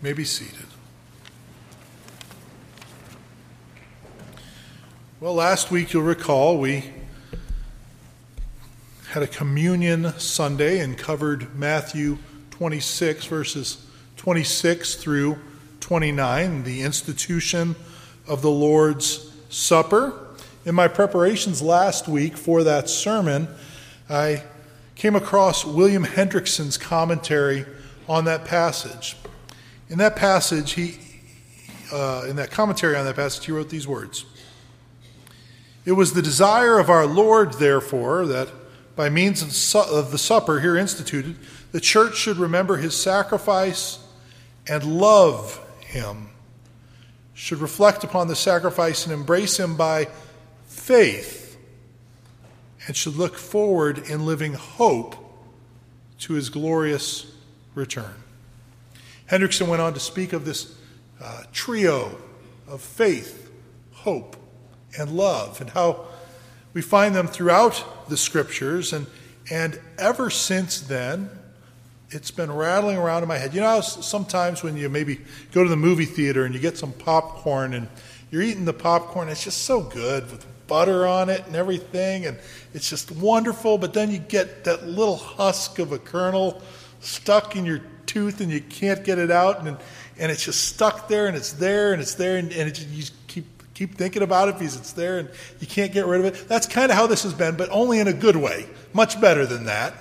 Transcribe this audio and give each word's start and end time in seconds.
may 0.00 0.12
be 0.12 0.24
seated. 0.24 0.66
Well, 5.20 5.34
last 5.34 5.72
week 5.72 5.92
you'll 5.92 6.04
recall 6.04 6.58
we 6.58 6.84
had 9.10 9.24
a 9.24 9.26
communion 9.26 10.16
Sunday 10.18 10.78
and 10.78 10.96
covered 10.96 11.58
Matthew 11.58 12.18
26, 12.50 13.24
verses 13.24 13.86
26 14.16 14.94
through 14.94 15.38
29, 15.80 16.62
the 16.62 16.82
institution 16.82 17.74
of 18.28 18.42
the 18.42 18.50
Lord's 18.50 19.32
Supper. 19.48 20.28
In 20.64 20.74
my 20.74 20.86
preparations 20.86 21.62
last 21.62 22.06
week 22.06 22.36
for 22.36 22.62
that 22.62 22.88
sermon, 22.88 23.48
I 24.08 24.44
came 24.94 25.16
across 25.16 25.64
William 25.64 26.04
Hendriksen's 26.04 26.76
commentary 26.76 27.64
on 28.08 28.24
that 28.26 28.44
passage. 28.44 29.16
In 29.90 29.98
that 29.98 30.16
passage, 30.16 30.72
he, 30.72 30.98
uh, 31.92 32.26
in 32.28 32.36
that 32.36 32.50
commentary 32.50 32.96
on 32.96 33.04
that 33.06 33.16
passage, 33.16 33.46
he 33.46 33.52
wrote 33.52 33.70
these 33.70 33.88
words 33.88 34.26
It 35.84 35.92
was 35.92 36.12
the 36.12 36.22
desire 36.22 36.78
of 36.78 36.90
our 36.90 37.06
Lord, 37.06 37.54
therefore, 37.54 38.26
that 38.26 38.48
by 38.96 39.08
means 39.08 39.42
of, 39.42 39.52
su- 39.52 39.78
of 39.78 40.10
the 40.10 40.18
supper 40.18 40.60
here 40.60 40.76
instituted, 40.76 41.36
the 41.72 41.80
church 41.80 42.16
should 42.16 42.36
remember 42.36 42.76
his 42.76 43.00
sacrifice 43.00 43.98
and 44.66 44.84
love 44.84 45.64
him, 45.80 46.28
should 47.32 47.58
reflect 47.58 48.04
upon 48.04 48.28
the 48.28 48.36
sacrifice 48.36 49.06
and 49.06 49.14
embrace 49.14 49.58
him 49.58 49.76
by 49.76 50.08
faith, 50.66 51.56
and 52.86 52.96
should 52.96 53.16
look 53.16 53.36
forward 53.36 53.98
in 54.10 54.26
living 54.26 54.54
hope 54.54 55.16
to 56.18 56.34
his 56.34 56.50
glorious 56.50 57.32
return. 57.74 58.14
Hendriksen 59.30 59.68
went 59.68 59.82
on 59.82 59.94
to 59.94 60.00
speak 60.00 60.32
of 60.32 60.44
this 60.44 60.74
uh, 61.22 61.42
trio 61.52 62.16
of 62.66 62.80
faith, 62.80 63.50
hope, 63.92 64.36
and 64.98 65.10
love, 65.10 65.60
and 65.60 65.70
how 65.70 66.06
we 66.72 66.80
find 66.80 67.14
them 67.14 67.26
throughout 67.26 68.08
the 68.08 68.16
scriptures. 68.16 68.92
And, 68.92 69.06
and 69.50 69.78
ever 69.98 70.30
since 70.30 70.80
then, 70.80 71.30
it's 72.10 72.30
been 72.30 72.50
rattling 72.50 72.96
around 72.96 73.22
in 73.22 73.28
my 73.28 73.36
head. 73.36 73.52
You 73.52 73.60
know, 73.60 73.80
sometimes 73.82 74.62
when 74.62 74.76
you 74.76 74.88
maybe 74.88 75.20
go 75.52 75.62
to 75.62 75.68
the 75.68 75.76
movie 75.76 76.06
theater 76.06 76.44
and 76.44 76.54
you 76.54 76.60
get 76.60 76.78
some 76.78 76.92
popcorn 76.92 77.74
and 77.74 77.88
you're 78.30 78.42
eating 78.42 78.64
the 78.64 78.72
popcorn, 78.72 79.28
it's 79.28 79.44
just 79.44 79.62
so 79.62 79.82
good 79.82 80.30
with 80.30 80.46
butter 80.66 81.06
on 81.06 81.28
it 81.28 81.46
and 81.46 81.56
everything, 81.56 82.26
and 82.26 82.38
it's 82.72 82.88
just 82.88 83.10
wonderful. 83.10 83.76
But 83.78 83.92
then 83.92 84.10
you 84.10 84.18
get 84.18 84.64
that 84.64 84.86
little 84.86 85.16
husk 85.16 85.78
of 85.78 85.92
a 85.92 85.98
kernel 85.98 86.62
stuck 87.00 87.56
in 87.56 87.64
your 87.66 87.80
tooth 88.08 88.40
and 88.40 88.50
you 88.50 88.60
can't 88.60 89.04
get 89.04 89.18
it 89.18 89.30
out, 89.30 89.64
and, 89.64 89.76
and 90.18 90.32
it's 90.32 90.44
just 90.44 90.64
stuck 90.64 91.06
there 91.06 91.28
and 91.28 91.36
it's 91.36 91.52
there 91.52 91.92
and 91.92 92.02
it's 92.02 92.14
there, 92.14 92.38
and, 92.38 92.50
and 92.52 92.76
you 92.76 93.04
keep, 93.28 93.46
keep 93.74 93.94
thinking 93.94 94.22
about 94.22 94.48
it 94.48 94.58
because 94.58 94.74
it's 94.74 94.92
there 94.92 95.18
and 95.18 95.30
you 95.60 95.68
can't 95.68 95.92
get 95.92 96.06
rid 96.06 96.24
of 96.24 96.26
it. 96.26 96.48
That's 96.48 96.66
kind 96.66 96.90
of 96.90 96.96
how 96.96 97.06
this 97.06 97.22
has 97.22 97.34
been, 97.34 97.56
but 97.56 97.68
only 97.70 98.00
in 98.00 98.08
a 98.08 98.12
good 98.12 98.34
way. 98.34 98.66
Much 98.92 99.20
better 99.20 99.46
than 99.46 99.66
that. 99.66 99.94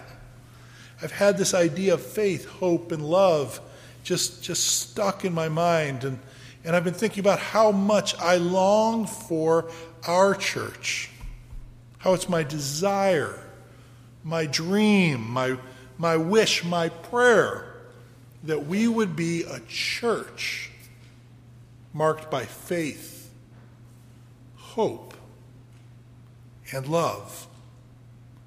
I've 1.03 1.11
had 1.11 1.37
this 1.37 1.53
idea 1.53 1.93
of 1.93 2.01
faith, 2.01 2.47
hope, 2.47 2.91
and 2.91 3.05
love 3.05 3.61
just, 4.03 4.41
just 4.41 4.65
stuck 4.65 5.25
in 5.25 5.33
my 5.33 5.49
mind. 5.49 6.03
And, 6.03 6.17
and 6.63 6.75
I've 6.75 6.83
been 6.83 6.93
thinking 6.93 7.19
about 7.19 7.39
how 7.39 7.71
much 7.71 8.17
I 8.17 8.37
long 8.37 9.05
for 9.05 9.69
our 10.07 10.33
church, 10.33 11.11
how 11.99 12.13
it's 12.13 12.29
my 12.29 12.43
desire, 12.43 13.37
my 14.23 14.45
dream, 14.45 15.29
my, 15.29 15.57
my 15.97 16.17
wish, 16.17 16.63
my 16.63 16.89
prayer 16.89 17.66
that 18.43 18.67
we 18.67 18.87
would 18.87 19.15
be 19.15 19.43
a 19.43 19.59
church 19.67 20.71
marked 21.93 22.29
by 22.29 22.45
faith, 22.45 23.31
hope, 24.55 25.13
and 26.71 26.87
love. 26.87 27.47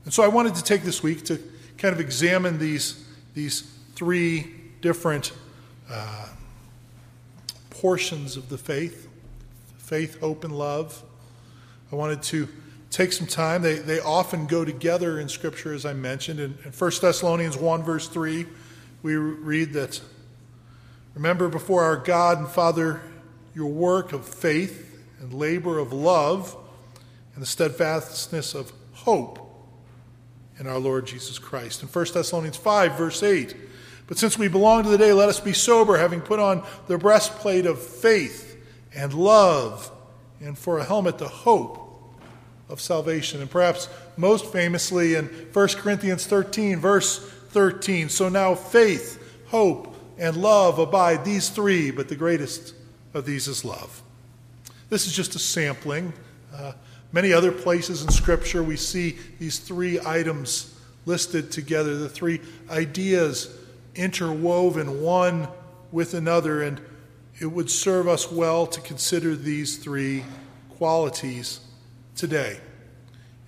And 0.05 0.15
so 0.15 0.23
I 0.23 0.29
wanted 0.29 0.55
to 0.55 0.65
take 0.65 0.83
this 0.83 1.03
week 1.03 1.25
to 1.25 1.41
kind 1.79 1.95
of 1.95 2.01
examine 2.01 2.59
these, 2.59 3.05
these 3.35 3.63
three 3.95 4.55
different 4.81 5.33
uh, 5.91 6.29
portions 7.71 8.37
of 8.37 8.49
the 8.49 8.59
faith 8.59 9.09
faith, 9.79 10.21
hope, 10.21 10.45
and 10.45 10.57
love. 10.57 11.03
I 11.91 11.97
wanted 11.97 12.23
to 12.23 12.49
take 12.91 13.13
some 13.13 13.27
time. 13.27 13.63
They, 13.63 13.75
they 13.75 13.99
often 13.99 14.47
go 14.47 14.65
together 14.65 15.19
in 15.19 15.29
Scripture, 15.29 15.75
as 15.75 15.85
I 15.85 15.95
mentioned. 15.95 16.39
In, 16.39 16.57
in 16.65 16.71
1 16.71 16.91
Thessalonians 17.03 17.57
1, 17.57 17.83
verse 17.83 18.07
3, 18.07 18.47
we 19.03 19.15
read 19.17 19.73
that 19.73 20.01
Remember 21.15 21.49
before 21.49 21.83
our 21.83 21.97
God 21.97 22.39
and 22.39 22.49
Father 22.49 23.01
your 23.55 23.67
work 23.67 24.13
of 24.13 24.27
faith 24.27 25.05
and 25.21 25.35
labor 25.35 25.79
of 25.79 25.93
love 25.93 26.57
and 27.35 27.43
the 27.43 27.47
steadfastness 27.47 28.55
of 28.55 28.73
hope 28.93 29.39
in 30.59 30.67
our 30.67 30.79
Lord 30.79 31.07
Jesus 31.07 31.39
Christ. 31.39 31.83
In 31.83 31.89
1 31.89 32.07
Thessalonians 32.15 32.57
5, 32.57 32.97
verse 32.97 33.23
8, 33.23 33.57
but 34.07 34.19
since 34.19 34.39
we 34.39 34.49
belong 34.49 34.85
to 34.85 34.89
the 34.89 34.99
day, 34.99 35.13
let 35.13 35.29
us 35.29 35.41
be 35.41 35.53
sober, 35.53 35.97
having 35.97 36.21
put 36.21 36.41
on 36.41 36.65
the 36.87 36.99
breastplate 36.99 37.67
of 37.67 37.81
faith 37.81 38.57
and 38.95 39.15
love, 39.15 39.91
and 40.41 40.59
for 40.59 40.79
a 40.79 40.85
helmet, 40.85 41.19
the 41.19 41.29
hope 41.29 42.13
of 42.69 42.81
salvation. 42.81 43.41
And 43.41 43.51
perhaps 43.51 43.89
most 44.17 44.47
famously 44.47 45.15
in 45.15 45.27
1 45.27 45.69
Corinthians 45.69 46.27
13, 46.27 46.79
verse 46.79 47.31
13. 47.51 48.09
So 48.09 48.29
now 48.29 48.55
faith, 48.55 49.23
hope, 49.49 49.95
and 50.19 50.37
love 50.37 50.79
abide, 50.79 51.25
these 51.25 51.49
three, 51.49 51.91
but 51.91 52.09
the 52.09 52.17
greatest 52.17 52.75
of 53.15 53.25
these 53.25 53.49
is 53.49 53.65
love. 53.65 54.03
This 54.89 55.07
is 55.07 55.13
just 55.13 55.35
a 55.35 55.39
sampling. 55.39 56.13
Uh, 56.55 56.73
many 57.13 57.33
other 57.33 57.53
places 57.53 58.03
in 58.03 58.11
Scripture, 58.11 58.63
we 58.63 58.77
see 58.77 59.17
these 59.39 59.59
three 59.59 59.99
items 60.05 60.79
listed 61.07 61.51
together, 61.51 61.97
the 61.97 62.09
three 62.09 62.41
ideas 62.71 63.57
interwoven 63.95 65.03
one 65.03 65.49
with 65.93 66.15
another, 66.15 66.63
and 66.63 66.81
it 67.41 67.47
would 67.47 67.71
serve 67.71 68.07
us 68.07 68.31
well 68.31 68.67
to 68.67 68.81
consider 68.81 69.35
these 69.35 69.79
three 69.79 70.25
qualities 70.77 71.61
today. 72.15 72.61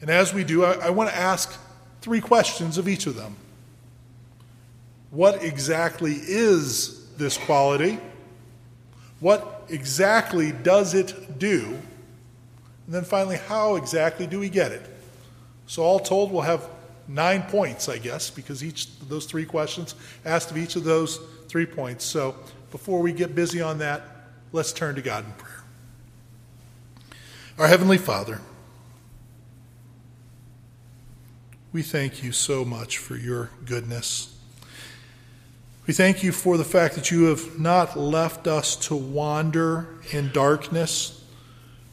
And 0.01 0.11
as 0.11 0.35
we 0.35 0.43
do, 0.45 0.65
I, 0.65 0.87
I 0.87 0.91
want 0.91 1.11
to 1.11 1.17
ask 1.17 1.57
three 2.01 2.21
questions 2.21 2.79
of 2.79 2.89
each 2.89 3.07
of 3.07 3.15
them. 3.15 3.37
What 5.12 5.45
exactly 5.45 6.15
is 6.15 7.06
this 7.19 7.37
quality? 7.37 7.99
What 9.21 9.67
exactly 9.69 10.53
does 10.53 10.95
it 10.95 11.39
do? 11.39 11.78
And 12.87 12.95
then 12.95 13.05
finally, 13.05 13.37
how 13.37 13.77
exactly 13.77 14.27
do 14.27 14.41
we 14.41 14.49
get 14.49 14.73
it? 14.73 14.83
So, 15.67 15.83
all 15.83 16.00
told, 16.00 16.33
we'll 16.33 16.43
have 16.43 16.67
nine 17.06 17.43
points, 17.43 17.91
I 17.91 17.99
guess, 17.99 18.31
because 18.31 18.65
each 18.65 18.87
of 18.87 19.11
those 19.11 19.27
three 19.27 19.45
questions 19.45 19.95
asked 20.25 20.50
of 20.50 20.56
each 20.56 20.77
of 20.77 20.84
those 20.84 21.21
three 21.47 21.67
points. 21.67 22.06
So, 22.06 22.34
before 22.71 23.00
we 23.00 23.12
get 23.12 23.34
busy 23.34 23.61
on 23.61 23.79
that, 23.79 24.03
let's 24.50 24.73
turn 24.73 24.94
to 24.94 25.03
God 25.03 25.27
in 25.27 25.33
prayer. 25.33 25.62
Our 27.59 27.69
Heavenly 27.69 27.99
Father, 27.99 28.41
we 31.71 31.83
thank 31.83 32.23
you 32.23 32.33
so 32.33 32.65
much 32.65 32.97
for 32.97 33.15
your 33.15 33.50
goodness. 33.67 34.31
We 35.84 35.93
thank 35.93 36.22
you 36.22 36.31
for 36.31 36.56
the 36.56 36.65
fact 36.65 36.94
that 36.94 37.10
you 37.10 37.25
have 37.25 37.59
not 37.59 37.98
left 37.98 38.47
us 38.47 38.76
to 38.87 38.94
wander 38.94 39.88
in 40.12 40.31
darkness, 40.31 41.25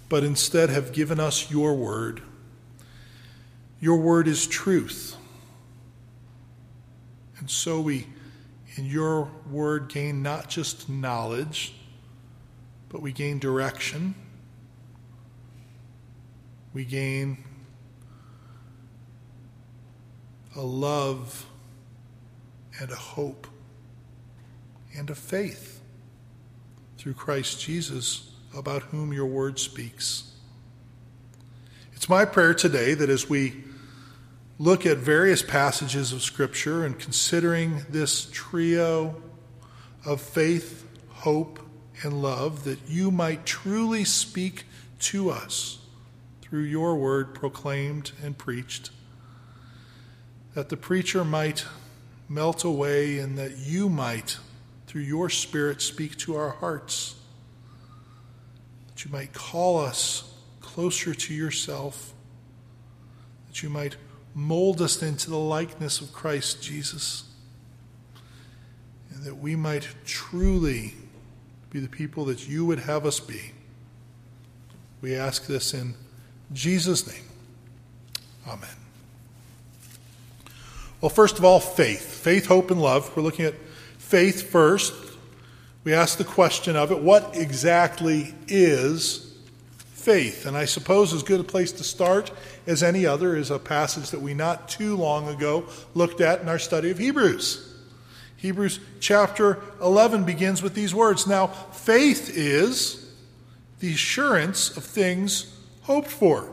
but 0.09 0.23
instead 0.23 0.69
have 0.69 0.93
given 0.93 1.19
us 1.19 1.49
your 1.49 1.73
word. 1.73 2.21
Your 3.79 3.97
word 3.97 4.27
is 4.27 4.45
truth. 4.45 5.15
And 7.39 7.49
so 7.49 7.81
we, 7.81 8.05
in 8.75 8.85
your 8.85 9.31
word, 9.49 9.87
gain 9.89 10.21
not 10.21 10.49
just 10.49 10.87
knowledge, 10.87 11.73
but 12.89 13.01
we 13.01 13.11
gain 13.11 13.39
direction. 13.39 14.13
We 16.75 16.85
gain 16.85 17.43
a 20.55 20.61
love 20.61 21.47
and 22.79 22.91
a 22.91 22.95
hope 22.95 23.47
and 24.95 25.09
of 25.09 25.17
faith 25.17 25.81
through 26.97 27.13
Christ 27.13 27.61
Jesus, 27.61 28.31
about 28.55 28.83
whom 28.83 29.13
your 29.13 29.25
word 29.25 29.59
speaks. 29.59 30.33
It's 31.93 32.09
my 32.09 32.25
prayer 32.25 32.53
today 32.53 32.93
that 32.93 33.09
as 33.09 33.29
we 33.29 33.63
look 34.57 34.85
at 34.85 34.97
various 34.97 35.41
passages 35.41 36.11
of 36.11 36.21
Scripture 36.21 36.83
and 36.83 36.99
considering 36.99 37.85
this 37.89 38.29
trio 38.31 39.15
of 40.05 40.19
faith, 40.19 40.85
hope, 41.09 41.59
and 42.03 42.21
love, 42.21 42.63
that 42.63 42.79
you 42.87 43.11
might 43.11 43.45
truly 43.45 44.03
speak 44.03 44.65
to 44.99 45.29
us 45.29 45.79
through 46.41 46.63
your 46.63 46.95
word 46.95 47.33
proclaimed 47.33 48.11
and 48.23 48.37
preached, 48.37 48.89
that 50.53 50.69
the 50.69 50.77
preacher 50.77 51.23
might 51.23 51.65
melt 52.27 52.63
away 52.63 53.19
and 53.19 53.37
that 53.37 53.57
you 53.57 53.87
might 53.89 54.37
through 54.89 55.03
your 55.03 55.29
Spirit, 55.29 55.83
speak 55.83 56.17
to 56.17 56.35
our 56.35 56.49
hearts. 56.49 57.13
That 58.87 59.05
you 59.05 59.11
might 59.11 59.33
call 59.33 59.77
us 59.77 60.33
closer 60.61 61.13
to 61.13 61.31
yourself. 61.31 62.11
That 63.47 63.61
you 63.61 63.69
might 63.69 63.97
mold 64.33 64.81
us 64.81 65.03
into 65.03 65.29
the 65.29 65.37
likeness 65.37 66.01
of 66.01 66.11
Christ 66.11 66.63
Jesus. 66.63 67.29
And 69.13 69.23
that 69.25 69.35
we 69.35 69.55
might 69.55 69.87
truly 70.05 70.95
be 71.69 71.79
the 71.79 71.87
people 71.87 72.25
that 72.25 72.49
you 72.49 72.65
would 72.65 72.79
have 72.79 73.05
us 73.05 73.19
be. 73.19 73.51
We 75.01 75.13
ask 75.13 75.45
this 75.45 75.71
in 75.71 75.93
Jesus' 76.51 77.05
name. 77.05 77.27
Amen. 78.47 78.69
Well, 80.99 81.09
first 81.09 81.37
of 81.37 81.45
all, 81.45 81.59
faith. 81.59 82.01
Faith, 82.01 82.47
hope, 82.47 82.71
and 82.71 82.81
love. 82.81 83.15
We're 83.15 83.21
looking 83.21 83.45
at 83.45 83.53
faith 84.09 84.49
first. 84.49 84.91
We 85.83 85.93
ask 85.93 86.17
the 86.17 86.23
question 86.23 86.75
of 86.75 86.91
it 86.91 86.99
what 86.99 87.35
exactly 87.35 88.33
is 88.47 89.37
faith? 89.77 90.47
And 90.47 90.57
I 90.57 90.65
suppose 90.65 91.13
as 91.13 91.21
good 91.21 91.39
a 91.39 91.43
place 91.43 91.71
to 91.73 91.83
start 91.83 92.31
as 92.65 92.81
any 92.81 93.05
other 93.05 93.35
is 93.35 93.51
a 93.51 93.59
passage 93.59 94.09
that 94.09 94.21
we 94.21 94.33
not 94.33 94.67
too 94.67 94.95
long 94.95 95.27
ago 95.27 95.67
looked 95.93 96.21
at 96.21 96.41
in 96.41 96.49
our 96.49 96.57
study 96.57 96.89
of 96.89 96.97
Hebrews. 96.97 97.71
Hebrews 98.37 98.79
chapter 98.99 99.59
11 99.79 100.23
begins 100.23 100.63
with 100.63 100.73
these 100.73 100.95
words 100.95 101.27
Now, 101.27 101.47
faith 101.47 102.35
is 102.35 103.13
the 103.79 103.93
assurance 103.93 104.75
of 104.75 104.83
things 104.83 105.55
hoped 105.83 106.09
for, 106.09 106.49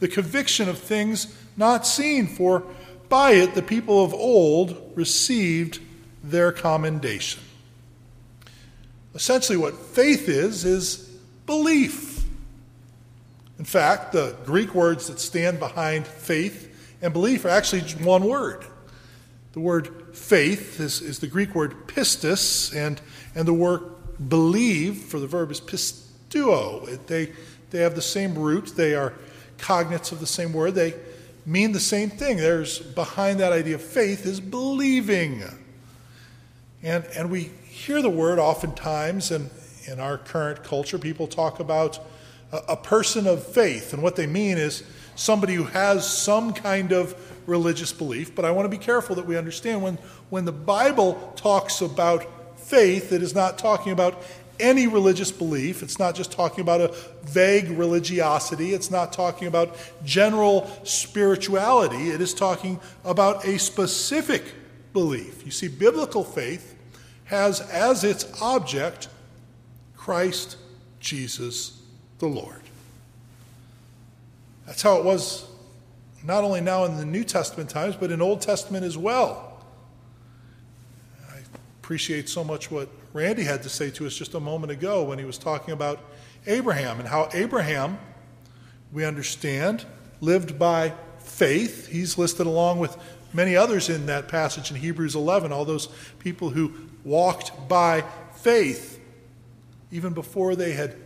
the 0.00 0.08
conviction 0.08 0.68
of 0.68 0.78
things 0.78 1.32
not 1.56 1.86
seen, 1.86 2.26
for 2.26 2.64
by 3.08 3.32
it 3.32 3.54
the 3.54 3.62
people 3.62 4.04
of 4.04 4.12
old 4.12 4.92
received 4.96 5.78
their 6.30 6.52
commendation. 6.52 7.42
Essentially, 9.14 9.58
what 9.58 9.74
faith 9.76 10.28
is, 10.28 10.64
is 10.64 10.96
belief. 11.46 12.24
In 13.58 13.64
fact, 13.64 14.12
the 14.12 14.36
Greek 14.44 14.74
words 14.74 15.08
that 15.08 15.18
stand 15.18 15.58
behind 15.58 16.06
faith 16.06 16.96
and 17.02 17.12
belief 17.12 17.44
are 17.44 17.48
actually 17.48 17.82
one 18.04 18.24
word. 18.24 18.64
The 19.52 19.60
word 19.60 20.16
faith 20.16 20.78
is, 20.78 21.00
is 21.00 21.18
the 21.18 21.26
Greek 21.26 21.54
word 21.54 21.88
pistis, 21.88 22.74
and, 22.74 23.00
and 23.34 23.48
the 23.48 23.54
word 23.54 23.82
believe 24.28 24.98
for 24.98 25.18
the 25.18 25.26
verb 25.26 25.50
is 25.50 25.60
pisteuo. 25.60 27.04
They, 27.06 27.32
they 27.70 27.80
have 27.80 27.94
the 27.94 28.02
same 28.02 28.34
root, 28.34 28.74
they 28.76 28.94
are 28.94 29.14
cognates 29.58 30.12
of 30.12 30.20
the 30.20 30.26
same 30.26 30.52
word, 30.52 30.74
they 30.74 30.94
mean 31.44 31.72
the 31.72 31.80
same 31.80 32.10
thing. 32.10 32.36
There's 32.36 32.78
behind 32.78 33.40
that 33.40 33.52
idea 33.52 33.76
of 33.76 33.82
faith 33.82 34.26
is 34.26 34.38
believing. 34.38 35.42
And, 36.82 37.04
and 37.16 37.30
we 37.30 37.50
hear 37.64 38.00
the 38.00 38.10
word 38.10 38.38
oftentimes 38.38 39.30
in, 39.30 39.50
in 39.86 39.98
our 39.98 40.18
current 40.18 40.62
culture. 40.62 40.98
People 40.98 41.26
talk 41.26 41.60
about 41.60 41.98
a, 42.52 42.58
a 42.68 42.76
person 42.76 43.26
of 43.26 43.44
faith, 43.44 43.92
and 43.92 44.02
what 44.02 44.16
they 44.16 44.26
mean 44.26 44.58
is 44.58 44.84
somebody 45.16 45.54
who 45.54 45.64
has 45.64 46.08
some 46.08 46.52
kind 46.52 46.92
of 46.92 47.14
religious 47.46 47.92
belief. 47.92 48.34
But 48.34 48.44
I 48.44 48.52
want 48.52 48.66
to 48.66 48.76
be 48.76 48.82
careful 48.82 49.16
that 49.16 49.26
we 49.26 49.36
understand 49.36 49.82
when, 49.82 49.98
when 50.30 50.44
the 50.44 50.52
Bible 50.52 51.32
talks 51.34 51.80
about 51.80 52.24
faith, 52.58 53.12
it 53.12 53.22
is 53.22 53.34
not 53.34 53.58
talking 53.58 53.92
about 53.92 54.22
any 54.60 54.86
religious 54.86 55.32
belief. 55.32 55.82
It's 55.82 55.98
not 55.98 56.14
just 56.14 56.32
talking 56.32 56.60
about 56.60 56.80
a 56.80 56.94
vague 57.22 57.70
religiosity. 57.70 58.74
It's 58.74 58.90
not 58.90 59.12
talking 59.12 59.48
about 59.48 59.76
general 60.04 60.70
spirituality. 60.84 62.10
It 62.10 62.20
is 62.20 62.34
talking 62.34 62.80
about 63.04 63.44
a 63.44 63.58
specific 63.58 64.44
belief. 64.98 65.44
You 65.44 65.52
see, 65.52 65.68
biblical 65.68 66.24
faith 66.24 66.74
has 67.26 67.60
as 67.60 68.02
its 68.02 68.26
object 68.42 69.06
Christ 69.96 70.56
Jesus 70.98 71.80
the 72.18 72.26
Lord. 72.26 72.62
That's 74.66 74.82
how 74.82 74.96
it 74.96 75.04
was 75.04 75.46
not 76.24 76.42
only 76.42 76.60
now 76.60 76.84
in 76.84 76.96
the 76.96 77.04
New 77.04 77.22
Testament 77.22 77.70
times, 77.70 77.94
but 77.94 78.10
in 78.10 78.20
Old 78.20 78.40
Testament 78.40 78.84
as 78.84 78.98
well. 78.98 79.62
I 81.30 81.38
appreciate 81.80 82.28
so 82.28 82.42
much 82.42 82.68
what 82.68 82.88
Randy 83.12 83.44
had 83.44 83.62
to 83.62 83.68
say 83.68 83.90
to 83.90 84.06
us 84.08 84.16
just 84.16 84.34
a 84.34 84.40
moment 84.40 84.72
ago 84.72 85.04
when 85.04 85.20
he 85.20 85.24
was 85.24 85.38
talking 85.38 85.72
about 85.72 86.00
Abraham 86.48 86.98
and 86.98 87.08
how 87.08 87.28
Abraham, 87.32 87.98
we 88.92 89.04
understand, 89.04 89.86
lived 90.20 90.58
by 90.58 90.92
faith. 91.20 91.86
He's 91.86 92.18
listed 92.18 92.48
along 92.48 92.80
with 92.80 92.96
many 93.32 93.56
others 93.56 93.88
in 93.88 94.06
that 94.06 94.28
passage 94.28 94.70
in 94.70 94.76
Hebrews 94.76 95.14
11, 95.14 95.52
all 95.52 95.64
those 95.64 95.88
people 96.18 96.50
who 96.50 96.72
walked 97.04 97.68
by 97.68 98.04
faith 98.36 99.00
even 99.90 100.12
before 100.12 100.54
they 100.54 100.72
had 100.72 100.96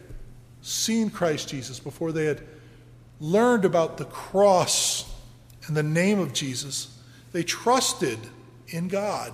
seen 0.61 1.11
Christ 1.11 1.49
Jesus, 1.49 1.79
before 1.79 2.13
they 2.13 2.27
had 2.27 2.43
learned 3.21 3.65
about 3.65 3.99
the 3.99 4.05
cross 4.05 5.13
and 5.67 5.77
the 5.77 5.83
name 5.83 6.19
of 6.19 6.33
Jesus. 6.33 6.99
They 7.33 7.43
trusted 7.43 8.19
in 8.69 8.89
God. 8.89 9.33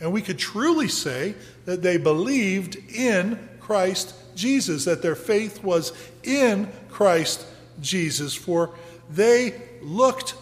And 0.00 0.12
we 0.12 0.22
could 0.22 0.38
truly 0.38 0.88
say 0.88 1.34
that 1.64 1.82
they 1.82 1.96
believed 1.96 2.76
in 2.92 3.48
Christ 3.60 4.14
Jesus, 4.34 4.84
that 4.84 5.00
their 5.00 5.14
faith 5.14 5.62
was 5.62 5.92
in 6.22 6.70
Christ 6.90 7.46
Jesus, 7.80 8.34
for 8.34 8.74
they 9.08 9.54
looked 9.80 10.34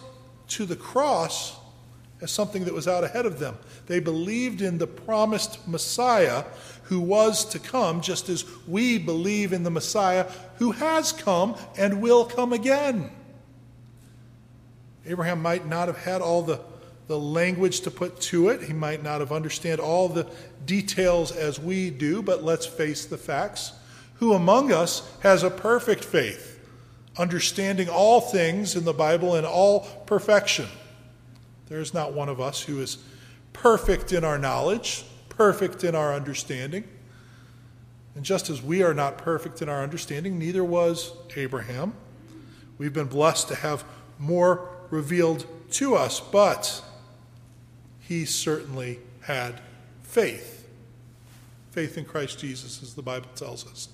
to 0.49 0.65
the 0.65 0.75
cross 0.75 1.57
as 2.23 2.31
something 2.31 2.63
that 2.63 2.73
was 2.73 2.87
out 2.87 3.03
ahead 3.03 3.25
of 3.25 3.37
them. 3.37 3.57
They 3.87 3.99
believed 3.99 4.61
in 4.61 4.77
the 4.77 4.87
promised 4.87 5.67
Messiah 5.67 6.45
who 6.83 7.01
was 7.01 7.43
to 7.45 7.59
come, 7.59 8.01
just 8.01 8.29
as 8.29 8.45
we 8.65 8.97
believe 8.97 9.51
in 9.51 9.63
the 9.63 9.69
Messiah 9.69 10.25
who 10.57 10.71
has 10.71 11.11
come 11.11 11.55
and 11.77 12.01
will 12.01 12.23
come 12.23 12.53
again. 12.53 13.11
Abraham 15.05 15.41
might 15.41 15.67
not 15.67 15.89
have 15.89 15.97
had 15.97 16.21
all 16.21 16.43
the, 16.43 16.61
the 17.07 17.19
language 17.19 17.81
to 17.81 17.91
put 17.91 18.21
to 18.21 18.47
it. 18.49 18.63
He 18.63 18.73
might 18.73 19.03
not 19.03 19.19
have 19.19 19.33
understood 19.33 19.81
all 19.81 20.07
the 20.07 20.25
details 20.65 21.33
as 21.33 21.59
we 21.59 21.89
do, 21.89 22.21
but 22.21 22.41
let's 22.41 22.65
face 22.65 23.05
the 23.05 23.17
facts. 23.17 23.73
Who 24.15 24.33
among 24.33 24.71
us 24.71 25.11
has 25.19 25.43
a 25.43 25.49
perfect 25.49 26.05
faith, 26.05 26.57
understanding 27.17 27.89
all 27.89 28.21
things 28.21 28.77
in 28.77 28.85
the 28.85 28.93
Bible 28.93 29.35
in 29.35 29.43
all 29.43 29.81
perfection? 30.05 30.67
There 31.67 31.79
is 31.79 31.93
not 31.93 32.13
one 32.13 32.29
of 32.29 32.39
us 32.39 32.61
who 32.61 32.79
is 32.79 32.97
perfect 33.53 34.11
in 34.11 34.23
our 34.23 34.37
knowledge, 34.37 35.05
perfect 35.29 35.83
in 35.83 35.95
our 35.95 36.13
understanding. 36.13 36.83
And 38.15 38.23
just 38.23 38.49
as 38.49 38.61
we 38.61 38.83
are 38.83 38.93
not 38.93 39.17
perfect 39.17 39.61
in 39.61 39.69
our 39.69 39.81
understanding, 39.81 40.37
neither 40.37 40.63
was 40.63 41.13
Abraham. 41.35 41.93
We've 42.77 42.93
been 42.93 43.07
blessed 43.07 43.47
to 43.49 43.55
have 43.55 43.83
more 44.19 44.69
revealed 44.89 45.45
to 45.71 45.95
us, 45.95 46.19
but 46.19 46.83
he 47.99 48.25
certainly 48.25 48.99
had 49.21 49.61
faith. 50.03 50.67
Faith 51.71 51.97
in 51.97 52.05
Christ 52.05 52.37
Jesus, 52.37 52.83
as 52.83 52.93
the 52.93 53.01
Bible 53.01 53.29
tells 53.35 53.65
us. 53.65 53.87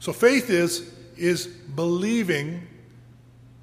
So 0.00 0.12
faith 0.12 0.50
is, 0.50 0.92
is 1.16 1.46
believing 1.46 2.66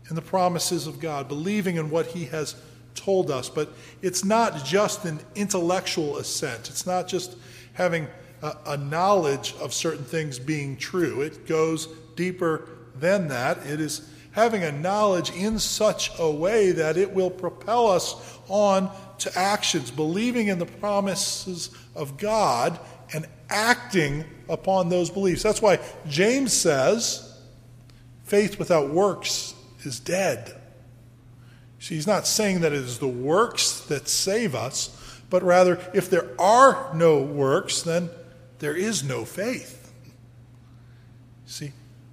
in 0.10 0.16
the 0.16 0.22
promises 0.22 0.88
of 0.88 1.00
God, 1.00 1.28
believing 1.28 1.76
in 1.76 1.92
what 1.92 2.08
he 2.08 2.26
has 2.26 2.56
told 2.96 3.32
us. 3.32 3.50
But 3.50 3.74
it's 4.02 4.24
not 4.24 4.64
just 4.66 5.06
an 5.06 5.20
intellectual 5.36 6.18
assent, 6.18 6.70
it's 6.70 6.86
not 6.86 7.08
just 7.08 7.36
having 7.74 8.08
a, 8.42 8.56
a 8.68 8.78
knowledge 8.78 9.56
of 9.60 9.74
certain 9.74 10.04
things 10.04 10.40
being 10.40 10.78
true. 10.78 11.22
It 11.22 11.48
goes 11.48 11.88
deeper 12.16 12.68
than 12.96 13.28
that. 13.30 13.66
It 13.66 13.80
is 13.80 14.08
having 14.32 14.64
a 14.64 14.72
knowledge 14.72 15.32
in 15.32 15.60
such 15.60 16.12
a 16.18 16.30
way 16.30 16.72
that 16.72 16.98
it 16.98 17.12
will 17.12 17.30
propel 17.30 17.88
us 17.88 18.40
on 18.48 18.90
to 19.20 19.38
actions, 19.38 19.92
believing 19.92 20.48
in 20.48 20.58
the 20.60 20.66
promises 20.66 21.70
of 21.96 22.18
God 22.18 22.80
and 23.14 23.28
acting 23.50 24.24
upon 24.50 24.90
those 24.90 25.10
beliefs. 25.10 25.44
That's 25.44 25.62
why 25.62 25.80
James 26.08 26.54
says 26.54 27.38
faith 28.24 28.58
without 28.58 28.90
works 28.90 29.54
is 29.84 30.00
dead. 30.00 30.61
See, 31.82 31.96
he's 31.96 32.06
not 32.06 32.28
saying 32.28 32.62
that 32.62 32.74
it 32.74 32.84
is 32.84 33.00
the 33.00 33.08
works 33.08 33.82
that 33.86 34.08
save 34.08 34.54
us, 34.54 35.20
but 35.32 35.42
rather, 35.42 35.80
if 35.96 36.12
there 36.12 36.30
are 36.40 36.92
no 36.94 37.20
works, 37.24 37.82
then 37.82 38.12
there 38.60 38.76
is 38.76 39.04
no 39.04 39.26
faith. 39.26 39.92
See, 41.48 41.72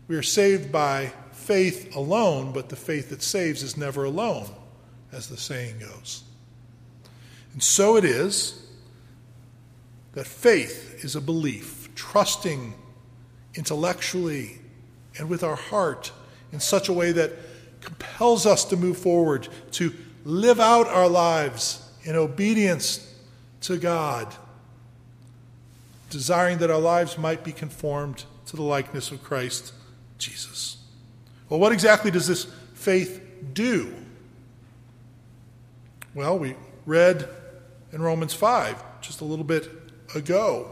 we 0.09 0.17
are 0.17 0.23
saved 0.23 0.73
by 0.73 1.13
faith 1.33 1.95
alone, 1.95 2.53
but 2.53 2.71
the 2.71 2.77
faith 2.77 3.11
that 3.11 3.23
saves 3.23 3.63
is 3.63 3.77
never 3.77 4.05
alone, 4.05 4.49
as 5.13 5.29
the 5.29 5.37
saying 5.37 5.81
goes. 5.81 6.23
And 7.53 7.63
so 7.63 7.97
it 7.97 8.07
is 8.07 8.67
that 10.13 10.27
faith 10.27 11.05
is 11.05 11.15
a 11.15 11.21
belief, 11.21 11.91
trusting 11.95 12.73
intellectually 13.55 14.61
and 15.19 15.29
with 15.29 15.43
our 15.45 15.57
heart 15.57 16.11
in 16.53 16.61
such 16.61 16.89
a 16.89 16.93
way 16.95 17.13
that 17.13 17.33
compels 17.89 18.45
us 18.45 18.67
to 18.67 18.77
move 18.77 18.99
forward, 18.99 19.49
to 19.73 19.95
live 20.25 20.61
out 20.61 20.87
our 20.89 21.09
lives 21.09 21.91
in 22.03 22.17
obedience 22.17 23.15
to 23.63 23.79
God, 23.79 24.35
desiring 26.11 26.59
that 26.59 26.71
our 26.71 26.81
lives 26.81 27.17
might 27.17 27.43
be 27.43 27.53
conformed 27.53 28.25
to 28.45 28.57
the 28.57 28.63
likeness 28.63 29.11
of 29.11 29.23
Christ 29.23 29.73
Jesus. 30.19 30.77
Well, 31.49 31.61
what 31.61 31.73
exactly 31.73 32.11
does 32.11 32.27
this 32.27 32.45
faith 32.75 33.23
do? 33.55 33.95
Well, 36.15 36.39
we 36.39 36.57
read 36.85 37.27
in 37.91 38.03
Romans 38.03 38.35
5 38.35 39.01
just 39.01 39.23
a 39.23 39.25
little 39.25 39.47
bit 39.47 39.71
ago. 40.15 40.71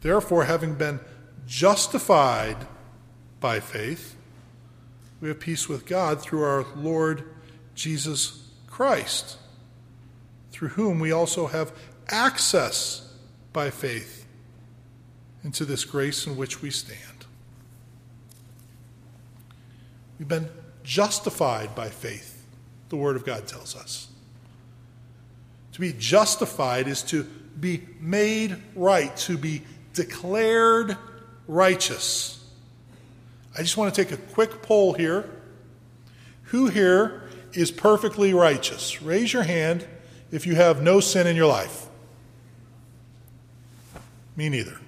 Therefore, 0.00 0.44
having 0.44 0.76
been 0.76 1.00
justified 1.46 2.56
by 3.38 3.60
faith, 3.60 4.16
we 5.22 5.28
have 5.28 5.38
peace 5.38 5.68
with 5.68 5.86
God 5.86 6.20
through 6.20 6.42
our 6.42 6.66
Lord 6.74 7.22
Jesus 7.76 8.50
Christ, 8.66 9.38
through 10.50 10.70
whom 10.70 10.98
we 10.98 11.12
also 11.12 11.46
have 11.46 11.72
access 12.08 13.08
by 13.52 13.70
faith 13.70 14.26
into 15.44 15.64
this 15.64 15.84
grace 15.84 16.26
in 16.26 16.36
which 16.36 16.60
we 16.60 16.70
stand. 16.70 16.98
We've 20.18 20.26
been 20.26 20.48
justified 20.82 21.76
by 21.76 21.88
faith, 21.88 22.44
the 22.88 22.96
Word 22.96 23.14
of 23.14 23.24
God 23.24 23.46
tells 23.46 23.76
us. 23.76 24.08
To 25.72 25.80
be 25.80 25.92
justified 25.92 26.88
is 26.88 27.02
to 27.04 27.22
be 27.60 27.82
made 28.00 28.56
right, 28.74 29.16
to 29.18 29.38
be 29.38 29.62
declared 29.94 30.96
righteous. 31.46 32.41
I 33.56 33.62
just 33.62 33.76
want 33.76 33.94
to 33.94 34.04
take 34.04 34.12
a 34.12 34.16
quick 34.16 34.62
poll 34.62 34.94
here. 34.94 35.28
Who 36.44 36.68
here 36.68 37.28
is 37.52 37.70
perfectly 37.70 38.32
righteous? 38.32 39.02
Raise 39.02 39.32
your 39.32 39.42
hand 39.42 39.86
if 40.30 40.46
you 40.46 40.54
have 40.54 40.82
no 40.82 41.00
sin 41.00 41.26
in 41.26 41.36
your 41.36 41.46
life. 41.46 41.86
Me 44.36 44.48
neither. 44.48 44.78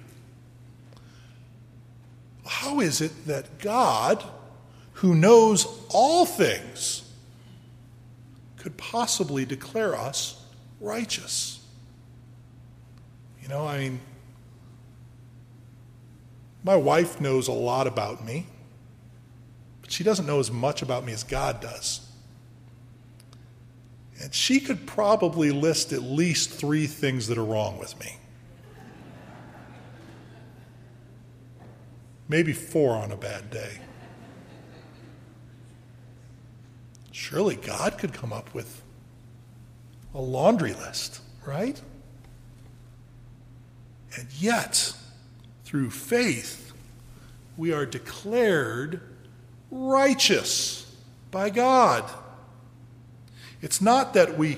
How 2.45 2.79
is 2.79 3.01
it 3.01 3.27
that 3.27 3.59
God, 3.59 4.23
who 4.93 5.13
knows 5.13 5.67
all 5.89 6.25
things, 6.25 7.03
could 8.57 8.77
possibly 8.77 9.45
declare 9.45 9.95
us 9.95 10.43
righteous? 10.81 11.59
You 13.43 13.49
know, 13.49 13.67
I 13.67 13.77
mean, 13.77 13.99
my 16.63 16.75
wife 16.75 17.21
knows 17.21 17.47
a 17.47 17.51
lot 17.51 17.85
about 17.85 18.25
me, 18.25 18.47
but 19.85 19.91
she 19.91 20.03
doesn't 20.03 20.25
know 20.25 20.39
as 20.39 20.51
much 20.51 20.81
about 20.81 21.05
me 21.05 21.13
as 21.13 21.23
God 21.23 21.61
does. 21.61 22.01
And 24.19 24.33
she 24.33 24.59
could 24.59 24.87
probably 24.87 25.51
list 25.51 25.93
at 25.93 26.01
least 26.01 26.49
three 26.49 26.87
things 26.87 27.27
that 27.27 27.37
are 27.37 27.45
wrong 27.45 27.77
with 27.77 27.99
me. 27.99 28.17
Maybe 32.27 32.51
four 32.51 32.95
on 32.95 33.11
a 33.11 33.15
bad 33.15 33.51
day. 33.51 33.79
Surely 37.11 37.55
God 37.55 37.99
could 37.99 38.11
come 38.11 38.33
up 38.33 38.51
with 38.55 38.81
a 40.15 40.19
laundry 40.19 40.73
list, 40.73 41.21
right? 41.45 41.79
And 44.17 44.27
yet, 44.39 44.95
through 45.63 45.91
faith, 45.91 46.73
we 47.55 47.71
are 47.71 47.85
declared 47.85 49.11
righteous 49.75 50.89
by 51.31 51.49
God. 51.49 52.09
It's 53.61 53.81
not 53.81 54.13
that 54.13 54.37
we 54.37 54.57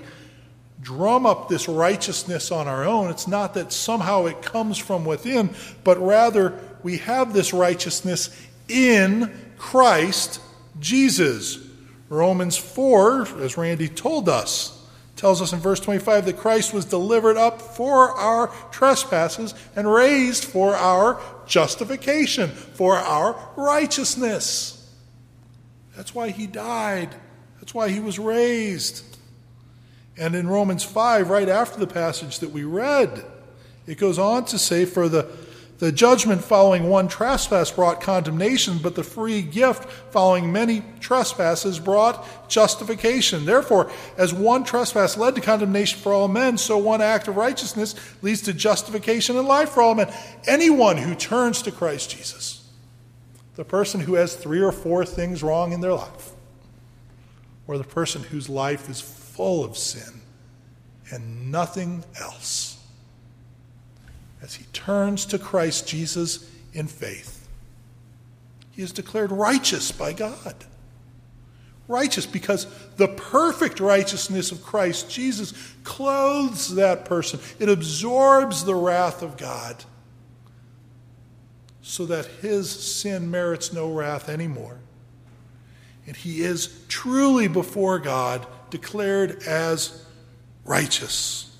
drum 0.82 1.26
up 1.26 1.50
this 1.50 1.68
righteousness 1.68 2.52
on 2.52 2.68
our 2.68 2.86
own. 2.86 3.10
It's 3.10 3.28
not 3.28 3.56
that 3.56 3.74
somehow 3.74 4.26
it 4.26 4.42
comes 4.42 4.78
from 4.78 5.06
within, 5.06 5.50
but 5.84 6.00
rather 6.00 6.60
we 6.84 6.98
have 7.00 7.34
this 7.34 7.54
righteousness 7.54 8.30
in 8.68 9.36
Christ 9.58 10.40
Jesus. 10.80 11.60
Romans 12.10 12.56
4, 12.56 13.42
as 13.42 13.58
Randy 13.58 13.90
told 13.90 14.30
us, 14.30 14.74
tells 15.16 15.42
us 15.42 15.52
in 15.52 15.60
verse 15.60 15.80
25 15.80 16.26
that 16.26 16.38
Christ 16.38 16.74
was 16.74 16.86
delivered 16.86 17.38
up 17.38 17.62
for 17.62 18.12
our 18.12 18.48
trespasses 18.72 19.56
and 19.76 19.92
raised 19.92 20.46
for 20.46 20.76
our 20.76 21.20
justification, 21.48 22.50
for 22.50 22.96
our 22.96 23.52
righteousness. 23.58 24.77
That's 25.98 26.16
why 26.16 26.30
he 26.30 26.48
died. 26.48 27.14
That's 27.60 27.74
why 27.74 27.90
he 27.90 28.00
was 28.00 28.18
raised. 28.18 29.04
And 30.16 30.34
in 30.34 30.48
Romans 30.48 30.84
5, 30.84 31.30
right 31.30 31.50
after 31.50 31.78
the 31.78 31.88
passage 31.88 32.40
that 32.40 32.52
we 32.52 32.64
read, 32.64 33.26
it 33.86 33.98
goes 33.98 34.18
on 34.18 34.46
to 34.46 34.58
say, 34.58 34.86
For 34.86 35.10
the 35.10 35.30
the 35.80 35.92
judgment 35.92 36.44
following 36.44 36.90
one 36.90 37.08
trespass 37.08 37.70
brought 37.70 38.02
condemnation, 38.02 38.80
but 38.80 38.96
the 38.96 39.04
free 39.04 39.44
gift 39.44 39.88
following 40.12 40.52
many 40.52 40.84
trespasses 41.00 41.80
brought 41.80 42.50
justification. 42.50 43.46
Therefore, 43.46 43.92
as 44.18 44.34
one 44.34 44.64
trespass 44.64 45.18
led 45.18 45.36
to 45.36 45.42
condemnation 45.42 46.00
for 46.00 46.14
all 46.14 46.28
men, 46.28 46.58
so 46.58 46.80
one 46.80 47.02
act 47.02 47.28
of 47.28 47.38
righteousness 47.38 47.94
leads 48.24 48.42
to 48.44 48.54
justification 48.54 49.38
and 49.38 49.48
life 49.48 49.70
for 49.70 49.84
all 49.84 49.94
men. 49.94 50.12
Anyone 50.48 50.98
who 50.98 51.14
turns 51.14 51.62
to 51.62 51.72
Christ 51.72 52.10
Jesus, 52.10 52.67
the 53.58 53.66
person 53.66 54.00
who 54.00 54.14
has 54.14 54.36
three 54.36 54.62
or 54.62 54.72
four 54.72 55.04
things 55.04 55.42
wrong 55.42 55.74
in 55.74 55.82
their 55.82 55.94
life, 55.94 56.32
or 57.68 57.80
the 57.80 57.84
person 57.84 58.22
whose 58.22 58.48
life 58.48 58.88
is 58.88 59.02
full 59.02 59.66
of 59.66 59.76
sin 59.76 60.22
and 61.12 61.52
nothing 61.52 62.04
else 62.22 62.80
as 64.44 64.54
he 64.54 64.64
turns 64.74 65.26
to 65.26 65.40
Christ 65.40 65.88
Jesus 65.88 66.50
in 66.72 66.88
faith. 66.88 67.48
He 68.72 68.84
is 68.84 68.92
declared 68.92 69.32
righteous 69.32 69.92
by 69.92 70.14
God. 70.14 70.54
Righteous 71.88 72.28
because 72.28 72.68
the 72.98 73.08
perfect 73.08 73.80
righteousness 73.80 74.52
of 74.52 74.62
Christ 74.62 75.10
Jesus 75.10 75.54
clothes 75.84 76.76
that 76.76 77.06
person, 77.06 77.40
it 77.58 77.70
absorbs 77.70 78.66
the 78.66 78.76
wrath 78.76 79.24
of 79.24 79.36
God 79.36 79.84
so 81.88 82.06
that 82.06 82.26
his 82.42 82.70
sin 82.70 83.32
merits 83.32 83.72
no 83.72 83.90
wrath 83.90 84.28
anymore. 84.28 84.78
And 86.06 86.18
he 86.18 86.42
is 86.42 86.84
truly 86.90 87.48
before 87.48 87.98
God 87.98 88.46
declared 88.70 89.42
as 89.44 90.04
righteous. 90.66 91.56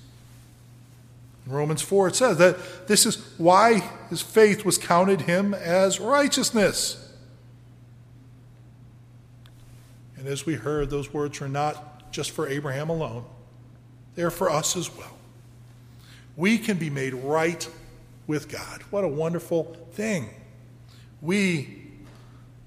In 1.46 1.52
Romans 1.52 1.80
4, 1.80 2.08
it 2.08 2.16
says 2.16 2.36
that 2.36 2.86
this 2.86 3.06
is 3.06 3.16
why 3.38 3.80
his 4.10 4.20
faith 4.20 4.66
was 4.66 4.76
counted 4.76 5.22
him 5.22 5.54
as 5.54 5.98
righteousness. 5.98 7.10
And 10.18 10.26
as 10.26 10.44
we 10.44 10.54
heard, 10.56 10.90
those 10.90 11.10
words 11.10 11.40
are 11.40 11.48
not 11.48 12.12
just 12.12 12.32
for 12.32 12.46
Abraham 12.46 12.90
alone, 12.90 13.24
they're 14.14 14.30
for 14.30 14.50
us 14.50 14.76
as 14.76 14.94
well. 14.94 15.16
We 16.36 16.58
can 16.58 16.76
be 16.76 16.90
made 16.90 17.14
right 17.14 17.66
with 18.28 18.48
God. 18.48 18.82
What 18.90 19.02
a 19.02 19.08
wonderful 19.08 19.76
thing. 19.92 20.30
We 21.20 21.82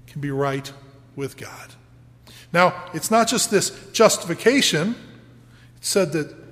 can 0.06 0.20
be 0.20 0.30
right 0.30 0.70
with 1.16 1.38
God. 1.38 1.72
Now, 2.52 2.90
it's 2.92 3.10
not 3.10 3.28
just 3.28 3.50
this 3.50 3.90
justification. 3.92 4.90
It 4.90 5.84
said 5.84 6.12
that 6.12 6.42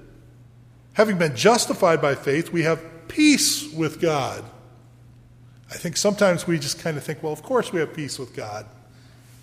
Having 0.95 1.19
been 1.19 1.35
justified 1.35 2.03
by 2.03 2.15
faith, 2.15 2.53
we 2.53 2.63
have 2.65 3.09
peace 3.09 3.73
with 3.73 4.01
God. 4.01 4.45
I 5.71 5.75
think 5.75 5.97
sometimes 5.97 6.47
we 6.47 6.59
just 6.59 6.79
kind 6.81 6.97
of 6.97 7.05
think, 7.05 7.23
well, 7.23 7.33
of 7.33 7.43
course 7.43 7.73
we 7.73 7.81
have 7.81 7.95
peace 7.95 8.19
with 8.19 8.35
God. 8.35 8.67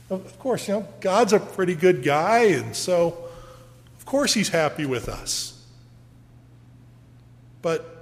Of 0.10 0.38
course, 0.40 0.68
you 0.68 0.76
know, 0.76 0.88
God's 1.00 1.34
a 1.34 1.40
pretty 1.40 1.74
good 1.74 2.04
guy, 2.04 2.44
and 2.50 2.76
so 2.76 3.28
of 3.98 4.06
course 4.06 4.36
he's 4.36 4.50
happy 4.50 4.86
with 4.86 5.10
us. 5.10 5.66
But 7.64 7.97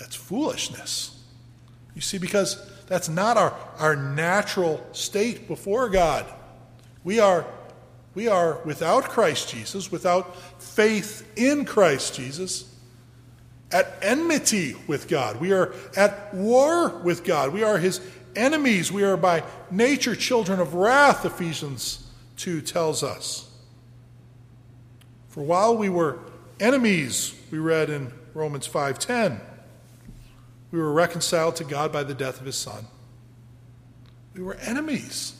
that's 0.00 0.16
foolishness. 0.16 1.16
You 1.94 2.00
see, 2.00 2.18
because 2.18 2.68
that's 2.86 3.08
not 3.08 3.36
our, 3.36 3.54
our 3.78 3.94
natural 3.94 4.84
state 4.92 5.46
before 5.46 5.88
God. 5.88 6.26
We 7.04 7.20
are, 7.20 7.46
we 8.14 8.26
are 8.26 8.60
without 8.64 9.04
Christ 9.04 9.50
Jesus, 9.50 9.92
without 9.92 10.36
faith 10.60 11.30
in 11.36 11.64
Christ 11.64 12.14
Jesus 12.14 12.74
at 13.70 13.96
enmity 14.02 14.74
with 14.86 15.06
God. 15.06 15.40
We 15.40 15.52
are 15.52 15.72
at 15.96 16.34
war 16.34 16.88
with 16.88 17.22
God. 17.22 17.52
We 17.52 17.62
are 17.62 17.78
his 17.78 18.00
enemies. 18.34 18.90
We 18.90 19.04
are 19.04 19.16
by 19.16 19.44
nature 19.70 20.16
children 20.16 20.60
of 20.60 20.74
wrath, 20.74 21.24
Ephesians 21.24 22.06
2 22.38 22.62
tells 22.62 23.02
us. 23.02 23.48
For 25.28 25.42
while 25.42 25.76
we 25.76 25.88
were 25.88 26.18
enemies, 26.58 27.34
we 27.50 27.58
read 27.58 27.90
in 27.90 28.12
Romans 28.34 28.66
5:10, 28.66 29.40
we 30.70 30.78
were 30.78 30.92
reconciled 30.92 31.56
to 31.56 31.64
God 31.64 31.92
by 31.92 32.02
the 32.02 32.14
death 32.14 32.40
of 32.40 32.46
his 32.46 32.56
son. 32.56 32.86
We 34.34 34.42
were 34.42 34.54
enemies. 34.54 35.34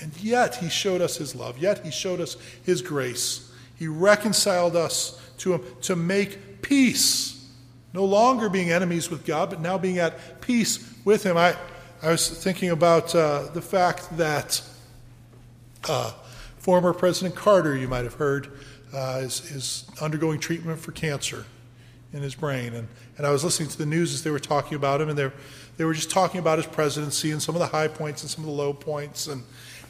And 0.00 0.16
yet 0.20 0.56
he 0.56 0.68
showed 0.68 1.00
us 1.00 1.16
his 1.16 1.34
love. 1.34 1.58
Yet 1.58 1.84
he 1.84 1.90
showed 1.90 2.20
us 2.20 2.36
his 2.62 2.82
grace. 2.82 3.52
He 3.76 3.88
reconciled 3.88 4.76
us 4.76 5.20
to 5.38 5.54
him 5.54 5.62
to 5.82 5.96
make 5.96 6.62
peace 6.62 7.38
No 7.94 8.04
longer 8.04 8.48
being 8.48 8.70
enemies 8.70 9.10
with 9.10 9.24
God, 9.24 9.50
but 9.50 9.60
now 9.60 9.78
being 9.78 9.98
at 9.98 10.40
peace 10.40 10.92
with 11.04 11.22
Him. 11.22 11.36
I, 11.36 11.56
I 12.02 12.10
was 12.10 12.28
thinking 12.28 12.70
about 12.70 13.14
uh, 13.14 13.48
the 13.54 13.62
fact 13.62 14.16
that 14.18 14.62
uh, 15.88 16.12
former 16.58 16.92
President 16.92 17.34
Carter, 17.34 17.76
you 17.76 17.88
might 17.88 18.04
have 18.04 18.14
heard, 18.14 18.52
uh, 18.94 19.20
is, 19.22 19.50
is 19.50 19.90
undergoing 20.02 20.38
treatment 20.38 20.78
for 20.80 20.92
cancer 20.92 21.46
in 22.12 22.22
his 22.22 22.34
brain. 22.34 22.74
And, 22.74 22.88
and 23.16 23.26
I 23.26 23.30
was 23.30 23.44
listening 23.44 23.68
to 23.70 23.78
the 23.78 23.86
news 23.86 24.14
as 24.14 24.22
they 24.22 24.30
were 24.30 24.38
talking 24.38 24.76
about 24.76 25.00
him, 25.00 25.08
and 25.08 25.18
they 25.18 25.30
they 25.78 25.84
were 25.84 25.94
just 25.94 26.10
talking 26.10 26.40
about 26.40 26.58
his 26.58 26.66
presidency 26.66 27.30
and 27.30 27.40
some 27.40 27.54
of 27.54 27.60
the 27.60 27.68
high 27.68 27.86
points 27.86 28.22
and 28.22 28.30
some 28.30 28.42
of 28.42 28.50
the 28.50 28.56
low 28.56 28.72
points 28.72 29.28
and, 29.28 29.44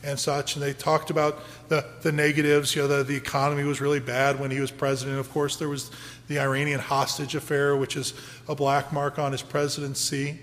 and 0.04 0.20
such. 0.20 0.54
And 0.54 0.62
they 0.62 0.74
talked 0.74 1.08
about 1.08 1.42
the, 1.70 1.82
the 2.02 2.12
negatives. 2.12 2.76
You 2.76 2.82
know, 2.82 2.88
the, 2.88 3.04
the 3.04 3.16
economy 3.16 3.64
was 3.64 3.80
really 3.80 3.98
bad 3.98 4.38
when 4.38 4.50
he 4.50 4.60
was 4.60 4.70
president. 4.70 5.18
Of 5.18 5.30
course, 5.30 5.56
there 5.56 5.70
was 5.70 5.90
the 6.28 6.40
Iranian 6.40 6.78
hostage 6.78 7.34
affair, 7.34 7.74
which 7.74 7.96
is 7.96 8.12
a 8.48 8.54
black 8.54 8.92
mark 8.92 9.18
on 9.18 9.32
his 9.32 9.40
presidency. 9.40 10.38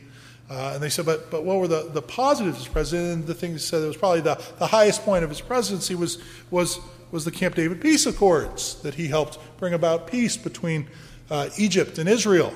Uh, 0.50 0.72
and 0.74 0.82
they 0.82 0.90
said, 0.90 1.06
but, 1.06 1.30
but 1.30 1.44
what 1.44 1.58
were 1.58 1.68
the, 1.68 1.92
the 1.94 2.02
positives 2.02 2.60
as 2.60 2.68
president? 2.68 3.14
And 3.14 3.28
the 3.28 3.36
thing 3.36 3.54
they 3.54 3.60
said 3.60 3.82
that 3.82 3.88
was 3.88 3.98
probably 3.98 4.22
the, 4.22 4.42
the 4.58 4.68
highest 4.68 5.04
point 5.04 5.24
of 5.24 5.30
his 5.30 5.42
presidency 5.42 5.94
was, 5.94 6.18
was, 6.50 6.80
was 7.12 7.24
the 7.24 7.32
Camp 7.32 7.54
David 7.54 7.82
Peace 7.82 8.08
Accords, 8.08 8.82
that 8.82 8.96
he 8.96 9.08
helped 9.08 9.38
bring 9.60 9.76
about 9.76 10.08
peace 10.08 10.38
between 10.38 10.88
uh, 11.30 11.50
Egypt 11.58 11.98
and 11.98 12.08
Israel. 12.10 12.54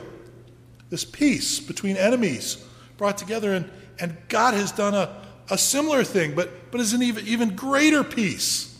This 0.89 1.05
peace 1.05 1.59
between 1.59 1.97
enemies 1.97 2.63
brought 2.97 3.17
together. 3.17 3.53
And, 3.53 3.69
and 3.99 4.17
God 4.27 4.53
has 4.53 4.71
done 4.71 4.93
a, 4.93 5.15
a 5.49 5.57
similar 5.57 6.03
thing, 6.03 6.35
but, 6.35 6.71
but 6.71 6.81
is 6.81 6.93
an 6.93 7.03
even, 7.03 7.27
even 7.27 7.55
greater 7.55 8.03
peace 8.03 8.77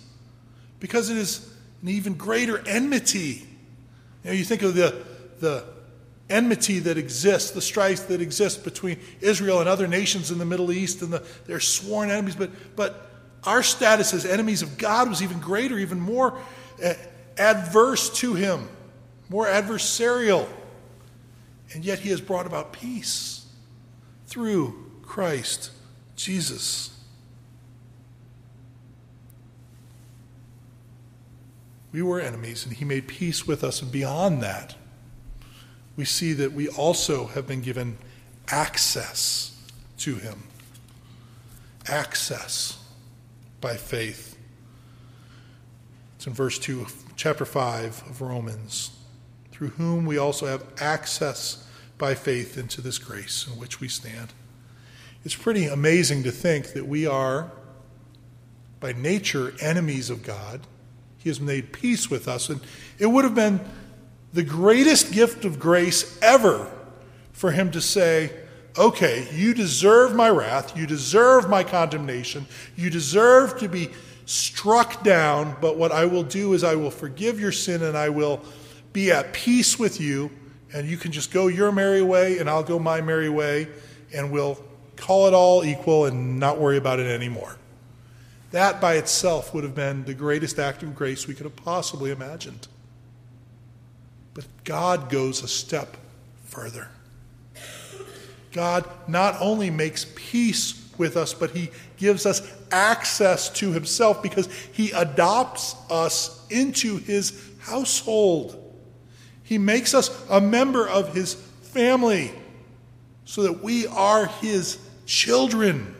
because 0.79 1.10
it 1.10 1.17
is 1.17 1.53
an 1.81 1.89
even 1.89 2.13
greater 2.15 2.65
enmity. 2.67 3.48
You 4.24 4.31
know, 4.31 4.31
you 4.31 4.43
think 4.43 4.62
of 4.62 4.75
the, 4.75 5.03
the 5.39 5.65
enmity 6.29 6.79
that 6.79 6.98
exists, 6.98 7.51
the 7.51 7.62
strife 7.62 8.08
that 8.08 8.22
exists 8.22 8.62
between 8.62 9.00
Israel 9.22 9.60
and 9.60 9.69
other 9.69 9.88
nations 9.88 10.31
in 10.31 10.38
the 10.38 10.46
Middle 10.46 10.72
East, 10.72 11.01
and 11.01 11.12
the, 11.12 11.24
they're 11.46 11.60
sworn 11.60 12.12
enemies. 12.12 12.36
But, 12.36 12.51
but 12.75 13.10
our 13.43 13.63
status 13.63 14.13
as 14.13 14.25
enemies 14.25 14.62
of 14.62 14.77
God 14.77 15.10
was 15.10 15.24
even 15.24 15.39
greater, 15.39 15.77
even 15.77 16.00
more 16.00 16.39
uh, 16.84 16.93
adverse 17.38 18.10
to 18.19 18.34
Him, 18.36 18.67
more 19.29 19.45
adversarial. 19.45 20.48
And 21.74 21.86
yet 21.86 22.00
He 22.00 22.09
has 22.09 22.19
brought 22.19 22.48
about 22.48 22.74
peace 22.74 23.45
through 24.25 24.91
Christ 25.03 25.71
Jesus. 26.15 27.00
We 31.91 32.01
were 32.01 32.19
enemies, 32.19 32.65
and 32.65 32.75
He 32.75 32.86
made 32.86 33.07
peace 33.07 33.48
with 33.48 33.63
us. 33.63 33.81
And 33.81 33.91
beyond 33.91 34.43
that, 34.43 34.75
we 35.95 36.05
see 36.05 36.33
that 36.33 36.53
we 36.53 36.67
also 36.67 37.27
have 37.27 37.48
been 37.48 37.62
given 37.62 37.98
access 38.48 39.55
to 39.98 40.15
Him. 40.15 40.43
Access 41.88 42.83
by 43.62 43.75
faith. 43.75 44.38
It's 46.15 46.27
in 46.27 46.33
verse 46.33 46.59
2, 46.59 46.86
chapter 47.15 47.45
5 47.45 48.03
of 48.09 48.21
Romans. 48.21 48.91
Through 49.59 49.71
whom 49.71 50.05
we 50.05 50.17
also 50.17 50.45
have 50.45 50.63
access 50.79 51.67
by 51.97 52.15
faith 52.15 52.57
into 52.57 52.79
this 52.79 52.97
grace 52.97 53.45
in 53.45 53.59
which 53.59 53.81
we 53.81 53.89
stand. 53.89 54.31
It's 55.25 55.35
pretty 55.35 55.65
amazing 55.65 56.23
to 56.23 56.31
think 56.31 56.71
that 56.71 56.87
we 56.87 57.05
are, 57.05 57.51
by 58.79 58.93
nature, 58.93 59.53
enemies 59.59 60.09
of 60.09 60.23
God. 60.23 60.61
He 61.17 61.27
has 61.29 61.41
made 61.41 61.73
peace 61.73 62.09
with 62.09 62.25
us. 62.25 62.47
And 62.47 62.61
it 62.99 63.07
would 63.07 63.25
have 63.25 63.35
been 63.35 63.59
the 64.31 64.43
greatest 64.43 65.11
gift 65.11 65.43
of 65.43 65.59
grace 65.59 66.17
ever 66.21 66.71
for 67.33 67.51
him 67.51 67.69
to 67.71 67.81
say, 67.81 68.31
okay, 68.77 69.27
you 69.34 69.53
deserve 69.53 70.15
my 70.15 70.29
wrath, 70.29 70.77
you 70.77 70.88
deserve 70.88 71.49
my 71.49 71.65
condemnation, 71.65 72.45
you 72.77 72.89
deserve 72.89 73.60
to 73.60 73.67
be 73.67 73.89
struck 74.25 75.03
down, 75.03 75.57
but 75.60 75.75
what 75.75 75.91
I 75.91 76.05
will 76.05 76.23
do 76.23 76.53
is 76.53 76.63
I 76.63 76.75
will 76.75 76.91
forgive 76.91 77.41
your 77.41 77.51
sin 77.51 77.84
and 77.84 77.97
I 77.97 78.07
will 78.07 78.41
be 78.93 79.12
at 79.12 79.34
peace 79.34 79.78
with 79.78 79.99
you, 79.99 80.32
and 80.73 80.88
you 80.88 80.97
can 80.97 81.12
just 81.12 81.32
go 81.32 81.47
your 81.47 81.71
merry 81.71 82.02
way 82.02 82.38
and 82.38 82.49
I'll 82.49 82.63
go 82.63 82.80
my 82.80 83.02
merry 83.02 83.30
way, 83.30 83.67
and 84.13 84.32
we'll 84.32 84.60
call 84.95 85.28
it 85.28 85.34
all 85.34 85.63
equal 85.63 86.06
and 86.06 86.39
not 86.39 86.60
worry 86.60 86.78
about 86.78 86.99
it 86.99 87.08
anymore. 87.08 87.56
That 88.52 88.82
by 88.82 88.95
itself 88.95 89.54
would 89.54 89.63
have 89.63 89.75
been 89.75 90.06
the 90.06 90.13
greatest 90.13 90.60
act 90.60 90.84
of 90.84 90.95
grace 90.95 91.28
we 91.28 91.36
could 91.36 91.45
have 91.45 91.56
possibly 91.56 92.12
imagined. 92.12 92.67
But 94.34 94.45
God 94.63 95.10
goes 95.10 95.43
a 95.43 95.47
step 95.47 95.97
further. 96.45 96.89
God 98.52 98.89
not 99.08 99.36
only 99.39 99.69
makes 99.69 100.08
peace 100.15 100.89
with 100.97 101.15
us, 101.15 101.34
but 101.34 101.52
He 101.52 101.69
gives 101.97 102.25
us 102.25 102.41
access 102.71 103.49
to 103.52 103.71
Himself 103.71 104.23
because 104.23 104.47
He 104.73 104.91
adopts 104.91 105.75
us 105.89 106.45
into 106.49 106.97
His 106.97 107.49
household. 107.60 108.68
He 109.49 109.57
makes 109.57 109.95
us 109.95 110.12
a 110.29 110.39
member 110.39 110.88
of 110.88 111.12
His 111.15 111.33
family 111.33 112.31
so 113.25 113.41
that 113.41 113.63
we 113.63 113.88
are 113.88 114.27
His 114.27 114.77
children. 115.07 115.95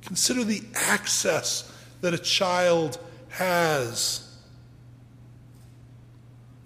Consider 0.00 0.42
the 0.42 0.62
access 0.74 1.70
that 2.00 2.14
a 2.14 2.18
child 2.18 2.98
has. 3.28 4.26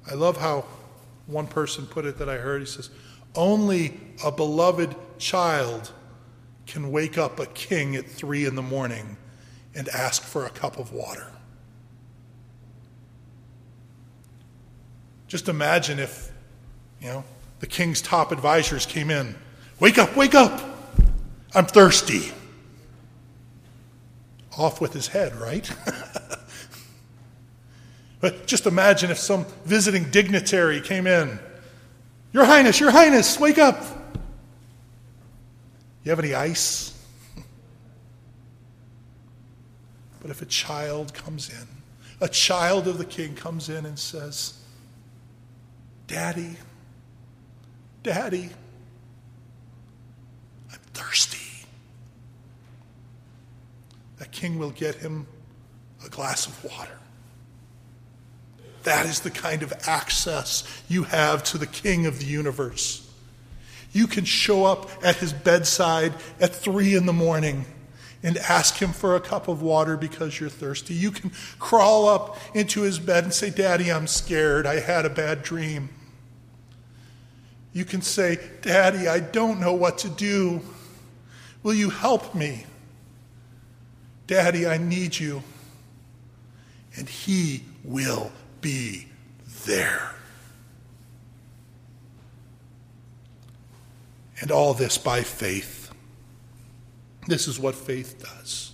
I 0.09 0.15
love 0.15 0.37
how 0.37 0.65
one 1.27 1.49
person 1.49 1.87
put 1.87 2.07
it 2.07 2.19
that 2.19 2.29
I 2.29 2.37
heard. 2.37 2.61
He 2.61 2.67
says, 2.67 2.91
Only 3.35 3.99
a 4.25 4.31
beloved 4.31 4.95
child 5.19 5.91
can 6.69 6.93
wake 6.93 7.19
up 7.19 7.41
a 7.41 7.47
king 7.47 7.97
at 7.97 8.09
three 8.09 8.47
in 8.47 8.55
the 8.55 8.63
morning 8.63 9.17
and 9.75 9.89
ask 9.89 10.23
for 10.23 10.47
a 10.47 10.51
cup 10.51 10.79
of 10.79 10.93
water. 10.93 11.33
Just 15.31 15.49
imagine 15.49 16.01
if, 16.01 16.33
you 17.01 17.07
know, 17.07 17.25
the 17.61 17.67
king's 17.69 18.03
top 18.03 18.33
advisors 18.33 18.85
came 18.85 19.11
in. 19.11 19.37
Wake 19.79 19.97
up, 19.97 20.17
wake 20.17 20.35
up! 20.35 20.61
I'm 21.55 21.67
thirsty. 21.67 22.33
Off 24.59 24.81
with 24.81 24.93
his 24.93 25.07
head, 25.07 25.37
right? 25.37 25.71
But 28.21 28.47
just 28.47 28.67
imagine 28.67 29.11
if 29.11 29.19
some 29.19 29.47
visiting 29.65 30.11
dignitary 30.11 30.83
came 30.83 31.07
in. 31.07 31.39
Your 32.33 32.45
Highness, 32.45 32.79
Your 32.79 32.91
Highness, 32.91 33.41
wake 33.41 33.57
up. 33.57 33.83
You 36.05 36.11
have 36.11 36.19
any 36.19 36.35
ice? 36.35 36.93
But 40.21 40.31
if 40.31 40.43
a 40.43 40.47
child 40.47 41.15
comes 41.15 41.49
in, 41.49 41.67
a 42.21 42.29
child 42.29 42.87
of 42.87 42.99
the 42.99 43.07
king 43.07 43.35
comes 43.35 43.71
in 43.71 43.87
and 43.87 43.99
says, 43.99 44.60
Daddy, 46.11 46.57
Daddy, 48.03 48.51
I'm 50.73 50.79
thirsty. 50.93 51.65
That 54.19 54.33
king 54.33 54.59
will 54.59 54.73
get 54.73 54.97
him 54.97 55.29
a 56.05 56.09
glass 56.09 56.49
of 56.49 56.65
water. 56.65 56.99
That 58.83 59.07
is 59.07 59.21
the 59.21 59.31
kind 59.31 59.63
of 59.63 59.73
access 59.87 60.65
you 60.89 61.05
have 61.05 61.45
to 61.45 61.59
the 61.59 61.67
King 61.69 62.07
of 62.07 62.19
the 62.19 62.27
universe. 62.27 63.09
You 63.93 64.09
can 64.09 64.25
show 64.25 64.65
up 64.65 64.91
at 65.05 65.15
his 65.15 65.33
bedside 65.33 66.13
at 66.41 66.53
three 66.53 66.97
in 66.97 67.07
the 67.07 67.13
morning 67.13 67.67
and 68.25 68.37
ask 68.37 68.83
him 68.83 68.93
for 68.93 69.15
a 69.15 69.21
cup 69.21 69.47
of 69.47 69.63
water 69.63 69.97
because 69.97 70.41
you're 70.41 70.51
thirsty. 70.51 70.93
You 70.93 71.13
can 71.13 71.31
crawl 71.61 72.09
up 72.09 72.37
into 72.53 72.81
his 72.83 72.99
bed 72.99 73.23
and 73.23 73.33
say, 73.33 73.51
Daddy, 73.51 73.93
I'm 73.93 74.09
scared. 74.09 74.67
I 74.67 74.81
had 74.81 75.07
a 75.07 75.11
bad 75.11 75.45
dream. 75.45 75.91
You 77.73 77.85
can 77.85 78.03
say, 78.03 78.41
Daddy, 78.63 79.07
I 79.07 79.21
don't 79.21 79.61
know 79.61 79.73
what 79.73 79.99
to 79.99 80.09
do. 80.09 80.61
Will 81.63 81.75
you 81.75 81.91
help 81.91 82.35
me? 82.35 82.65
Daddy, 84.27 84.67
I 84.67 84.77
need 84.77 85.19
you. 85.19 85.43
And 86.97 87.09
he 87.09 87.63
will 87.85 88.33
be 88.61 89.07
there. 89.67 90.15
And 94.41 94.51
all 94.51 94.75
this 94.75 94.99
by 94.99 95.23
faith. 95.23 95.93
This 97.27 97.47
is 97.47 97.61
what 97.61 97.75
faith 97.75 98.23
does. 98.23 98.73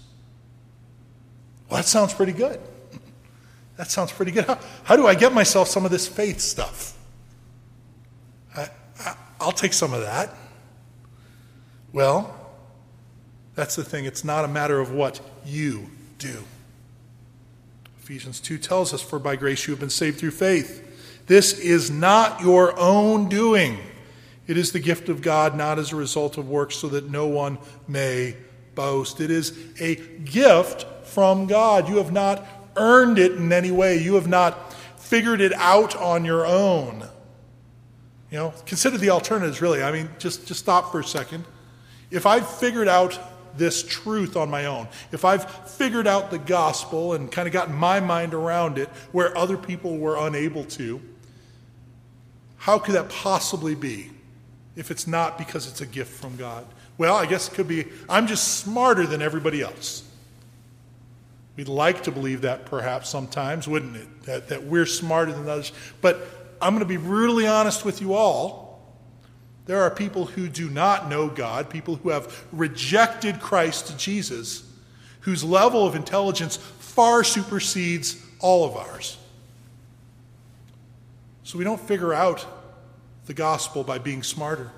Well, 1.69 1.79
that 1.79 1.87
sounds 1.87 2.15
pretty 2.15 2.33
good. 2.33 2.61
That 3.77 3.91
sounds 3.91 4.13
pretty 4.13 4.33
good. 4.33 4.47
How, 4.47 4.59
how 4.85 4.97
do 4.97 5.07
I 5.07 5.15
get 5.15 5.35
myself 5.35 5.69
some 5.69 5.85
of 5.85 5.91
this 5.91 6.09
faith 6.09 6.41
stuff? 6.41 6.96
I'll 9.47 9.53
take 9.53 9.75
some 9.75 9.95
of 9.95 10.01
that. 10.01 10.35
Well, 11.93 12.35
that's 13.55 13.77
the 13.77 13.85
thing. 13.85 14.05
It's 14.05 14.25
not 14.25 14.45
a 14.45 14.49
matter 14.49 14.81
of 14.81 14.91
what 14.91 15.21
you 15.45 15.89
do. 16.19 16.43
Ephesians 18.01 18.41
2 18.41 18.59
tells 18.59 18.93
us, 18.93 19.01
For 19.01 19.21
by 19.21 19.37
grace 19.37 19.69
you 19.69 19.73
have 19.73 19.79
been 19.79 19.89
saved 19.89 20.19
through 20.19 20.33
faith. 20.33 21.23
This 21.29 21.61
is 21.61 21.93
not 21.93 22.41
your 22.41 22.77
own 22.77 23.29
doing. 23.29 23.79
It 24.49 24.57
is 24.57 24.73
the 24.73 24.81
gift 24.81 25.09
of 25.09 25.23
God, 25.23 25.57
not 25.57 25.79
as 25.79 25.93
a 25.93 25.97
result 25.97 26.39
of 26.39 26.49
works, 26.49 26.75
so 26.75 26.89
that 26.89 27.09
no 27.09 27.29
one 27.29 27.59
may 27.87 28.37
boast. 28.75 29.21
It 29.21 29.31
is 29.31 29.57
a 29.79 29.95
gift 29.95 30.87
from 31.07 31.47
God. 31.47 31.89
You 31.89 31.99
have 31.99 32.11
not 32.11 32.45
earned 32.75 33.21
it 33.21 33.31
in 33.31 33.53
any 33.53 33.71
way, 33.71 33.97
you 33.97 34.17
have 34.17 34.27
not 34.27 34.73
figured 34.99 35.41
it 35.41 35.53
out 35.53 35.95
on 35.95 36.25
your 36.25 36.45
own. 36.45 37.09
You 38.37 38.43
know, 38.43 38.55
consider 38.67 38.99
the 38.99 39.09
alternatives, 39.09 39.63
really. 39.63 39.83
I 39.83 39.91
mean, 39.91 40.11
just, 40.19 40.47
just 40.47 40.61
stop 40.61 40.93
for 40.93 41.01
a 41.01 41.05
second. 41.05 41.47
If 42.11 42.27
I've 42.27 42.47
figured 42.47 42.87
out 42.87 43.19
this 43.57 43.83
truth 43.83 44.37
on 44.37 44.51
my 44.51 44.67
own, 44.67 44.89
if 45.11 45.25
I've 45.25 45.51
figured 45.71 46.07
out 46.07 46.31
the 46.31 46.39
gospel 46.39 47.15
and 47.15 47.33
kind 47.33 47.49
of 47.49 47.55
gotten 47.55 47.75
my 47.75 47.99
mind 47.99 48.35
around 48.35 48.77
it 48.77 48.91
where 49.11 49.35
other 49.39 49.57
people 49.57 49.97
were 49.97 50.19
unable 50.19 50.65
to, 50.65 51.01
how 52.59 52.79
could 52.79 52.95
that 52.95 53.09
possibly 53.09 53.75
be 53.75 54.11
if 54.77 54.91
it's 54.91 55.07
not 55.07 55.39
because 55.39 55.67
it's 55.67 55.81
a 55.81 55.87
gift 55.87 56.13
from 56.13 56.37
God? 56.37 56.67
Well, 56.99 57.17
I 57.17 57.25
guess 57.25 57.49
it 57.49 57.55
could 57.55 57.69
be 57.69 57.87
I'm 58.07 58.27
just 58.27 58.59
smarter 58.59 59.07
than 59.07 59.23
everybody 59.23 59.63
else. 59.63 60.07
We'd 61.57 61.69
like 61.69 62.03
to 62.03 62.13
believe 62.13 62.43
that 62.43 62.67
perhaps 62.67 63.09
sometimes, 63.09 63.67
wouldn't 63.67 63.97
it? 63.97 64.23
That, 64.25 64.49
that 64.49 64.65
we're 64.65 64.85
smarter 64.85 65.33
than 65.33 65.49
others. 65.49 65.73
But 66.03 66.36
I'm 66.61 66.75
going 66.75 66.81
to 66.81 66.87
be 66.87 66.97
brutally 66.97 67.47
honest 67.47 67.85
with 67.85 68.01
you 68.01 68.15
all. 68.15 68.67
There 69.67 69.83
are 69.83 69.91
people 69.91 70.27
who 70.27 70.49
do 70.49 70.71
not 70.71 71.09
know 71.09 71.29
God, 71.29 71.69
people 71.69 71.97
who 71.97 72.11
have 72.11 72.47
rejected 72.53 73.41
Christ 73.41 73.99
Jesus, 73.99 74.63
whose 75.21 75.43
level 75.43 75.87
of 75.87 75.97
intelligence 75.97 76.57
far 76.57 77.25
supersedes 77.25 78.25
all 78.39 78.65
of 78.65 78.77
ours. 78.77 79.19
So 81.43 81.59
we 81.59 81.65
don't 81.65 81.81
figure 81.81 82.15
out 82.15 82.47
the 83.27 83.35
gospel 83.35 83.83
by 83.83 83.99
being 83.99 84.23
smarter. 84.23 84.71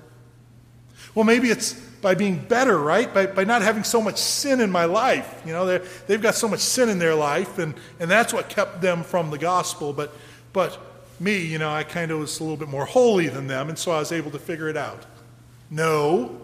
Well, 1.13 1.25
maybe 1.25 1.49
it's 1.49 1.73
by 1.73 2.15
being 2.15 2.39
better, 2.39 2.77
right? 2.77 3.13
By, 3.13 3.27
by 3.27 3.43
not 3.43 3.61
having 3.61 3.83
so 3.83 4.01
much 4.01 4.17
sin 4.17 4.61
in 4.61 4.71
my 4.71 4.85
life. 4.85 5.41
You 5.45 5.53
know, 5.53 5.79
they've 6.07 6.21
got 6.21 6.35
so 6.35 6.47
much 6.47 6.61
sin 6.61 6.89
in 6.89 6.99
their 6.99 7.15
life, 7.15 7.59
and, 7.59 7.73
and 7.99 8.09
that's 8.09 8.33
what 8.33 8.49
kept 8.49 8.81
them 8.81 9.03
from 9.03 9.29
the 9.29 9.37
gospel. 9.37 9.93
But, 9.93 10.13
but 10.53 10.77
me, 11.19 11.45
you 11.45 11.57
know, 11.57 11.69
I 11.69 11.83
kind 11.83 12.11
of 12.11 12.19
was 12.19 12.39
a 12.39 12.43
little 12.43 12.57
bit 12.57 12.69
more 12.69 12.85
holy 12.85 13.27
than 13.27 13.47
them, 13.47 13.69
and 13.69 13.77
so 13.77 13.91
I 13.91 13.99
was 13.99 14.11
able 14.11 14.31
to 14.31 14.39
figure 14.39 14.69
it 14.69 14.77
out. 14.77 15.05
No. 15.69 16.39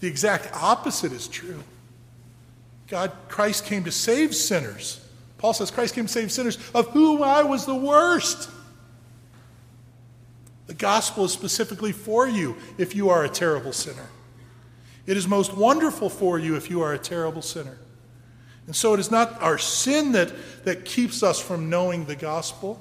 The 0.00 0.08
exact 0.08 0.54
opposite 0.54 1.12
is 1.12 1.28
true. 1.28 1.62
God, 2.88 3.12
Christ 3.28 3.64
came 3.64 3.84
to 3.84 3.92
save 3.92 4.34
sinners. 4.34 5.00
Paul 5.38 5.52
says 5.52 5.70
Christ 5.70 5.94
came 5.94 6.06
to 6.06 6.12
save 6.12 6.32
sinners, 6.32 6.58
of 6.74 6.88
whom 6.88 7.22
I 7.22 7.42
was 7.42 7.66
the 7.66 7.74
worst. 7.74 8.50
The 10.66 10.74
gospel 10.74 11.24
is 11.24 11.32
specifically 11.32 11.92
for 11.92 12.26
you 12.26 12.56
if 12.78 12.94
you 12.94 13.10
are 13.10 13.24
a 13.24 13.28
terrible 13.28 13.72
sinner. 13.72 14.08
It 15.06 15.16
is 15.16 15.28
most 15.28 15.54
wonderful 15.54 16.08
for 16.08 16.38
you 16.38 16.56
if 16.56 16.70
you 16.70 16.80
are 16.82 16.94
a 16.94 16.98
terrible 16.98 17.42
sinner. 17.42 17.76
And 18.66 18.74
so 18.74 18.94
it 18.94 19.00
is 19.00 19.10
not 19.10 19.42
our 19.42 19.58
sin 19.58 20.12
that, 20.12 20.32
that 20.64 20.84
keeps 20.84 21.22
us 21.22 21.38
from 21.40 21.68
knowing 21.68 22.06
the 22.06 22.16
gospel. 22.16 22.80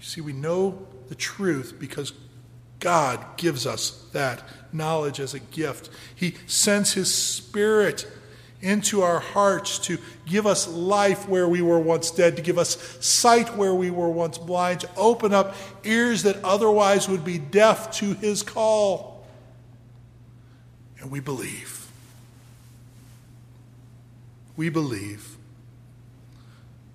You 0.00 0.06
see, 0.06 0.20
we 0.20 0.32
know 0.32 0.86
the 1.08 1.14
truth 1.14 1.74
because 1.78 2.12
God 2.80 3.36
gives 3.36 3.66
us 3.66 4.06
that 4.12 4.42
knowledge 4.72 5.20
as 5.20 5.34
a 5.34 5.40
gift. 5.40 5.90
He 6.14 6.36
sends 6.46 6.92
His 6.92 7.12
Spirit 7.12 8.06
into 8.60 9.02
our 9.02 9.20
hearts 9.20 9.78
to 9.78 9.98
give 10.26 10.46
us 10.46 10.66
life 10.66 11.28
where 11.28 11.48
we 11.48 11.62
were 11.62 11.78
once 11.78 12.10
dead, 12.10 12.36
to 12.36 12.42
give 12.42 12.58
us 12.58 12.76
sight 13.00 13.56
where 13.56 13.74
we 13.74 13.90
were 13.90 14.08
once 14.08 14.38
blind, 14.38 14.80
to 14.80 14.90
open 14.96 15.32
up 15.32 15.54
ears 15.84 16.24
that 16.24 16.42
otherwise 16.42 17.08
would 17.08 17.24
be 17.24 17.38
deaf 17.38 17.92
to 17.92 18.14
His 18.14 18.42
call. 18.42 19.26
And 21.00 21.10
we 21.10 21.20
believe 21.20 21.77
we 24.58 24.68
believe. 24.68 25.38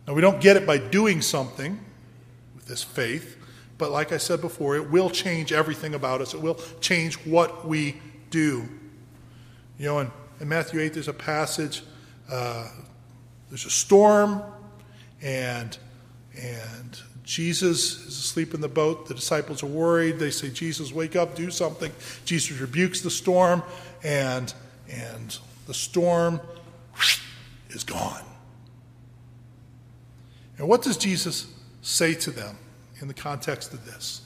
Now, 0.06 0.14
we 0.14 0.22
don't 0.22 0.42
get 0.42 0.58
it 0.58 0.68
by 0.68 0.78
doing 0.78 1.22
something 1.22 1.80
with 2.54 2.66
this 2.66 2.84
faith, 2.84 3.38
but 3.78 3.90
like 3.90 4.12
I 4.12 4.18
said 4.18 4.42
before, 4.42 4.76
it 4.76 4.92
will 4.92 5.10
change 5.10 5.54
everything 5.54 5.96
about 5.96 6.20
us. 6.20 6.34
It 6.34 6.42
will 6.42 6.60
change 6.82 7.16
what 7.26 7.66
we 7.66 7.96
do. 8.30 8.68
You 9.80 9.86
know, 9.86 10.00
in, 10.00 10.12
in 10.42 10.50
Matthew 10.50 10.82
8, 10.82 10.94
there's 10.94 11.08
a 11.08 11.14
passage, 11.14 11.84
uh, 12.30 12.68
there's 13.48 13.66
a 13.66 13.70
storm, 13.70 14.44
and, 15.22 15.78
and 16.38 17.00
Jesus 17.24 18.06
is 18.06 18.20
asleep 18.20 18.54
in 18.54 18.60
the 18.60 18.68
boat. 18.68 19.08
The 19.08 19.16
disciples 19.16 19.64
are 19.64 19.68
worried. 19.68 20.20
They 20.20 20.32
say, 20.32 20.50
Jesus, 20.50 20.92
wake 20.92 21.16
up, 21.16 21.34
do 21.34 21.50
something. 21.50 21.94
Jesus 22.26 22.60
rebukes 22.60 23.00
the 23.00 23.10
storm, 23.10 23.64
and, 24.04 24.54
and 24.90 25.38
the 25.66 25.74
storm 25.74 26.42
is 27.74 27.84
gone. 27.84 28.24
And 30.58 30.68
what 30.68 30.82
does 30.82 30.98
Jesus 30.98 31.52
say 31.82 32.14
to 32.16 32.32
them 32.32 32.58
in 33.02 33.08
the 33.08 33.14
context 33.14 33.74
of 33.74 33.86
this? 33.86 34.22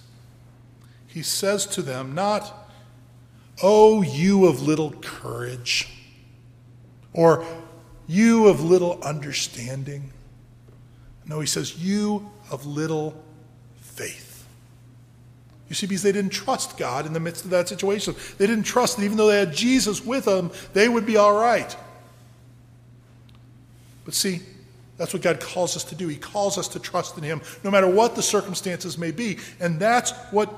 He 1.07 1.23
says 1.23 1.65
to 1.67 1.81
them, 1.81 2.13
not, 2.13 2.53
Oh, 3.63 4.03
you 4.03 4.45
of 4.45 4.62
little 4.62 4.91
courage, 5.01 5.89
or 7.12 7.43
you 8.05 8.47
of 8.47 8.63
little 8.63 9.01
understanding. 9.01 10.12
No, 11.25 11.39
he 11.39 11.47
says, 11.47 11.83
You 11.83 12.29
of 12.51 12.67
little 12.67 13.23
faith. 13.77 14.45
You 15.69 15.75
see, 15.75 15.88
because 15.88 16.03
they 16.03 16.12
didn't 16.12 16.31
trust 16.31 16.77
God 16.77 17.05
in 17.05 17.13
the 17.13 17.19
midst 17.19 17.43
of 17.43 17.51
that 17.51 17.67
situation. 17.67 18.15
They 18.38 18.47
didn't 18.47 18.63
trust 18.63 18.97
that 18.97 19.03
even 19.03 19.17
though 19.17 19.27
they 19.27 19.39
had 19.39 19.53
Jesus 19.53 20.05
with 20.05 20.25
them, 20.25 20.51
they 20.73 20.88
would 20.88 21.05
be 21.05 21.17
all 21.17 21.33
right. 21.33 21.75
But 24.08 24.13
see, 24.13 24.39
that's 24.96 25.12
what 25.12 25.22
God 25.22 25.41
calls 25.41 25.76
us 25.76 25.84
to 25.84 25.96
do. 25.96 26.08
He 26.08 26.15
calls 26.15 26.58
us 26.58 26.70
to 26.70 26.80
trust 26.80 27.17
in 27.17 27.24
Him, 27.24 27.41
no 27.62 27.70
matter 27.70 27.89
what 27.89 28.15
the 28.15 28.24
circumstances 28.24 28.98
may 28.98 29.12
be. 29.12 29.38
And 29.60 29.82
that's 29.82 30.12
what 30.32 30.50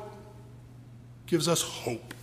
gives 1.25 1.47
us 1.47 1.63
hope. 1.63 2.13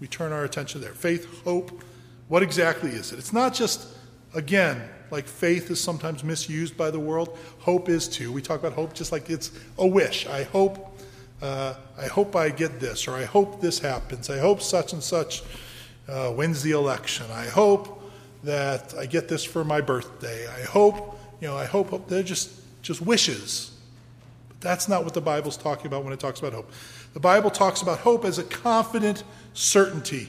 We 0.00 0.08
turn 0.08 0.32
our 0.32 0.42
attention 0.42 0.80
there. 0.80 0.94
Faith, 0.94 1.44
hope. 1.44 1.84
What 2.26 2.42
exactly 2.42 2.90
is 2.90 3.12
it? 3.12 3.20
It's 3.20 3.32
not 3.32 3.54
just, 3.54 3.86
again, 4.34 4.82
like 5.12 5.28
faith 5.28 5.70
is 5.70 5.80
sometimes 5.80 6.24
misused 6.24 6.76
by 6.76 6.90
the 6.90 6.98
world. 6.98 7.38
Hope 7.60 7.88
is 7.88 8.08
too. 8.08 8.32
We 8.32 8.42
talk 8.42 8.58
about 8.58 8.72
hope 8.72 8.94
just 8.94 9.12
like 9.12 9.30
it's 9.30 9.52
a 9.78 9.86
wish. 9.86 10.26
I 10.26 10.42
hope, 10.42 10.98
uh, 11.40 11.74
I 11.96 12.08
hope 12.08 12.34
I 12.34 12.48
get 12.48 12.80
this, 12.80 13.06
or 13.06 13.12
I 13.14 13.26
hope 13.26 13.60
this 13.60 13.78
happens. 13.78 14.28
I 14.28 14.38
hope 14.38 14.60
such 14.60 14.92
and 14.92 15.04
such 15.04 15.44
uh, 16.08 16.32
wins 16.34 16.64
the 16.64 16.72
election. 16.72 17.26
I 17.30 17.44
hope 17.44 18.01
that 18.44 18.94
I 18.98 19.06
get 19.06 19.28
this 19.28 19.44
for 19.44 19.64
my 19.64 19.80
birthday. 19.80 20.46
I 20.48 20.62
hope, 20.62 21.18
you 21.40 21.48
know, 21.48 21.56
I 21.56 21.64
hope, 21.64 21.90
hope 21.90 22.08
they're 22.08 22.22
just, 22.22 22.50
just 22.82 23.00
wishes. 23.00 23.70
But 24.48 24.60
that's 24.60 24.88
not 24.88 25.04
what 25.04 25.14
the 25.14 25.20
Bible's 25.20 25.56
talking 25.56 25.86
about 25.86 26.04
when 26.04 26.12
it 26.12 26.20
talks 26.20 26.40
about 26.40 26.52
hope. 26.52 26.70
The 27.14 27.20
Bible 27.20 27.50
talks 27.50 27.82
about 27.82 27.98
hope 27.98 28.24
as 28.24 28.38
a 28.38 28.44
confident 28.44 29.22
certainty. 29.54 30.28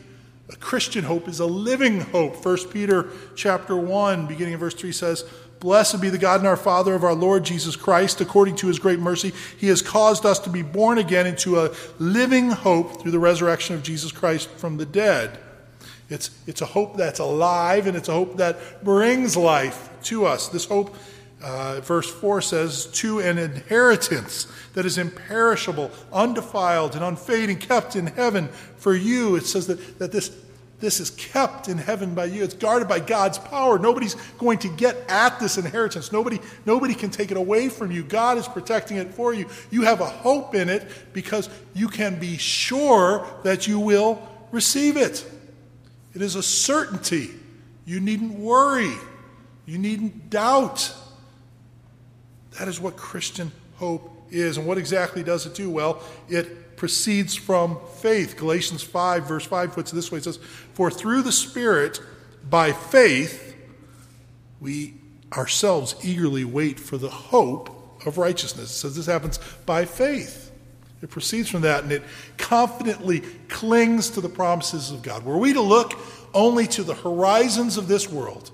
A 0.49 0.55
Christian 0.57 1.03
hope 1.05 1.27
is 1.27 1.39
a 1.39 1.45
living 1.45 2.01
hope. 2.01 2.43
1 2.45 2.69
Peter 2.69 3.07
chapter 3.35 3.75
1, 3.75 4.27
beginning 4.27 4.53
of 4.53 4.59
verse 4.59 4.75
3 4.75 4.91
says, 4.91 5.25
Blessed 5.59 6.01
be 6.01 6.09
the 6.09 6.17
God 6.17 6.41
and 6.41 6.47
our 6.47 6.57
Father 6.57 6.93
of 6.93 7.05
our 7.05 7.13
Lord 7.13 7.45
Jesus 7.45 7.77
Christ. 7.77 8.19
According 8.19 8.57
to 8.57 8.67
his 8.67 8.79
great 8.79 8.99
mercy, 8.99 9.31
he 9.57 9.67
has 9.67 9.81
caused 9.81 10.25
us 10.25 10.37
to 10.39 10.49
be 10.49 10.61
born 10.61 10.97
again 10.97 11.25
into 11.25 11.57
a 11.57 11.73
living 11.99 12.49
hope 12.49 13.01
through 13.01 13.11
the 13.11 13.19
resurrection 13.19 13.73
of 13.73 13.81
Jesus 13.81 14.11
Christ 14.11 14.49
from 14.49 14.75
the 14.75 14.85
dead 14.85 15.39
it's, 16.09 16.29
it's 16.47 16.61
a 16.61 16.65
hope 16.65 16.97
that's 16.97 17.19
alive 17.19 17.87
and 17.87 17.95
it's 17.95 18.09
a 18.09 18.13
hope 18.13 18.37
that 18.37 18.83
brings 18.83 19.37
life 19.37 19.89
to 20.03 20.25
us. 20.25 20.49
This 20.49 20.65
hope, 20.65 20.95
uh, 21.41 21.79
verse 21.81 22.09
4 22.11 22.41
says, 22.41 22.87
to 22.87 23.19
an 23.19 23.37
inheritance 23.37 24.47
that 24.73 24.85
is 24.85 24.97
imperishable, 24.97 25.91
undefiled, 26.11 26.95
and 26.95 27.03
unfading, 27.03 27.57
kept 27.57 27.95
in 27.95 28.07
heaven 28.07 28.47
for 28.77 28.95
you. 28.95 29.35
It 29.35 29.45
says 29.45 29.67
that, 29.67 29.99
that 29.99 30.11
this, 30.11 30.35
this 30.79 30.99
is 30.99 31.11
kept 31.11 31.69
in 31.69 31.77
heaven 31.77 32.13
by 32.13 32.25
you. 32.25 32.43
It's 32.43 32.53
guarded 32.53 32.89
by 32.89 32.99
God's 32.99 33.39
power. 33.39 33.79
Nobody's 33.79 34.15
going 34.37 34.59
to 34.59 34.67
get 34.67 34.97
at 35.07 35.39
this 35.39 35.57
inheritance. 35.57 36.11
Nobody, 36.11 36.39
nobody 36.65 36.93
can 36.93 37.09
take 37.09 37.31
it 37.31 37.37
away 37.37 37.69
from 37.69 37.91
you. 37.91 38.03
God 38.03 38.37
is 38.37 38.47
protecting 38.47 38.97
it 38.97 39.13
for 39.13 39.33
you. 39.33 39.47
You 39.71 39.83
have 39.83 40.01
a 40.01 40.05
hope 40.05 40.53
in 40.53 40.67
it 40.67 40.85
because 41.13 41.49
you 41.73 41.87
can 41.87 42.19
be 42.19 42.37
sure 42.37 43.25
that 43.43 43.65
you 43.67 43.79
will 43.79 44.21
receive 44.51 44.97
it. 44.97 45.25
It 46.13 46.21
is 46.21 46.35
a 46.35 46.43
certainty. 46.43 47.31
You 47.85 47.99
needn't 47.99 48.33
worry. 48.33 48.93
You 49.65 49.77
needn't 49.77 50.29
doubt. 50.29 50.93
That 52.59 52.67
is 52.67 52.79
what 52.79 52.95
Christian 52.95 53.51
hope 53.75 54.09
is. 54.29 54.57
And 54.57 54.67
what 54.67 54.77
exactly 54.77 55.23
does 55.23 55.45
it 55.45 55.55
do? 55.55 55.69
Well, 55.69 56.01
it 56.29 56.77
proceeds 56.77 57.35
from 57.35 57.79
faith. 57.97 58.35
Galatians 58.37 58.83
5, 58.83 59.27
verse 59.27 59.45
5 59.45 59.73
puts 59.73 59.91
it 59.91 59.95
this 59.95 60.11
way 60.11 60.19
it 60.19 60.23
says, 60.23 60.37
For 60.73 60.91
through 60.91 61.21
the 61.23 61.31
Spirit, 61.31 61.99
by 62.49 62.73
faith, 62.73 63.55
we 64.59 64.95
ourselves 65.31 65.95
eagerly 66.03 66.45
wait 66.45 66.79
for 66.79 66.97
the 66.97 67.09
hope 67.09 67.69
of 68.05 68.17
righteousness. 68.17 68.69
It 68.71 68.73
says 68.73 68.95
this 68.95 69.05
happens 69.05 69.39
by 69.65 69.85
faith. 69.85 70.51
It 71.03 71.09
proceeds 71.09 71.49
from 71.49 71.61
that 71.63 71.83
and 71.83 71.91
it 71.91 72.01
confidently 72.37 73.19
clings 73.49 74.09
to 74.11 74.21
the 74.21 74.29
promises 74.29 74.89
of 74.89 75.01
God. 75.01 75.25
Were 75.25 75.37
we 75.37 75.51
to 75.51 75.61
look 75.61 75.93
only 76.33 76.65
to 76.67 76.83
the 76.83 76.93
horizons 76.93 77.77
of 77.77 77.89
this 77.89 78.09
world 78.09 78.51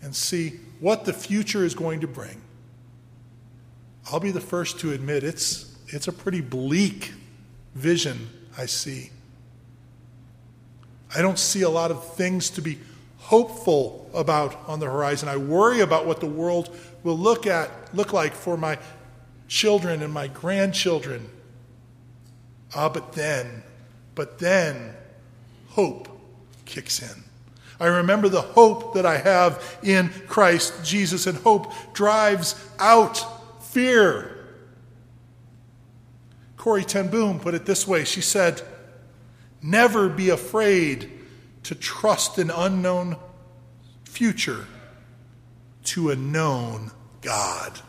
and 0.00 0.14
see 0.14 0.60
what 0.78 1.04
the 1.04 1.12
future 1.12 1.64
is 1.64 1.74
going 1.74 2.00
to 2.00 2.06
bring, 2.06 2.40
I'll 4.12 4.20
be 4.20 4.30
the 4.30 4.40
first 4.40 4.78
to 4.80 4.92
admit 4.92 5.24
it's, 5.24 5.76
it's 5.88 6.06
a 6.06 6.12
pretty 6.12 6.40
bleak 6.40 7.12
vision 7.74 8.28
I 8.56 8.66
see. 8.66 9.10
I 11.12 11.20
don't 11.20 11.38
see 11.38 11.62
a 11.62 11.68
lot 11.70 11.90
of 11.90 12.14
things 12.14 12.48
to 12.50 12.62
be 12.62 12.78
hopeful 13.18 14.08
about 14.14 14.68
on 14.68 14.78
the 14.78 14.86
horizon. 14.86 15.28
I 15.28 15.36
worry 15.36 15.80
about 15.80 16.06
what 16.06 16.20
the 16.20 16.26
world 16.26 16.76
will 17.02 17.18
look 17.18 17.46
at 17.46 17.70
look 17.92 18.12
like 18.12 18.34
for 18.34 18.56
my 18.56 18.78
children 19.48 20.02
and 20.02 20.12
my 20.12 20.28
grandchildren. 20.28 21.28
Ah, 22.74 22.88
but 22.88 23.12
then, 23.12 23.62
but 24.14 24.38
then 24.38 24.94
hope 25.68 26.08
kicks 26.64 27.00
in. 27.00 27.24
I 27.78 27.86
remember 27.86 28.28
the 28.28 28.40
hope 28.40 28.94
that 28.94 29.04
I 29.04 29.18
have 29.18 29.78
in 29.82 30.08
Christ 30.26 30.84
Jesus, 30.84 31.26
and 31.26 31.38
hope 31.38 31.72
drives 31.92 32.54
out 32.78 33.64
fear. 33.64 34.32
Corrie 36.56 36.84
ten 36.84 37.08
Boom 37.08 37.38
put 37.38 37.54
it 37.54 37.66
this 37.66 37.86
way 37.86 38.04
She 38.04 38.20
said, 38.20 38.62
Never 39.62 40.08
be 40.08 40.30
afraid 40.30 41.10
to 41.64 41.74
trust 41.74 42.38
an 42.38 42.50
unknown 42.50 43.16
future 44.04 44.66
to 45.84 46.10
a 46.10 46.16
known 46.16 46.90
God. 47.20 47.80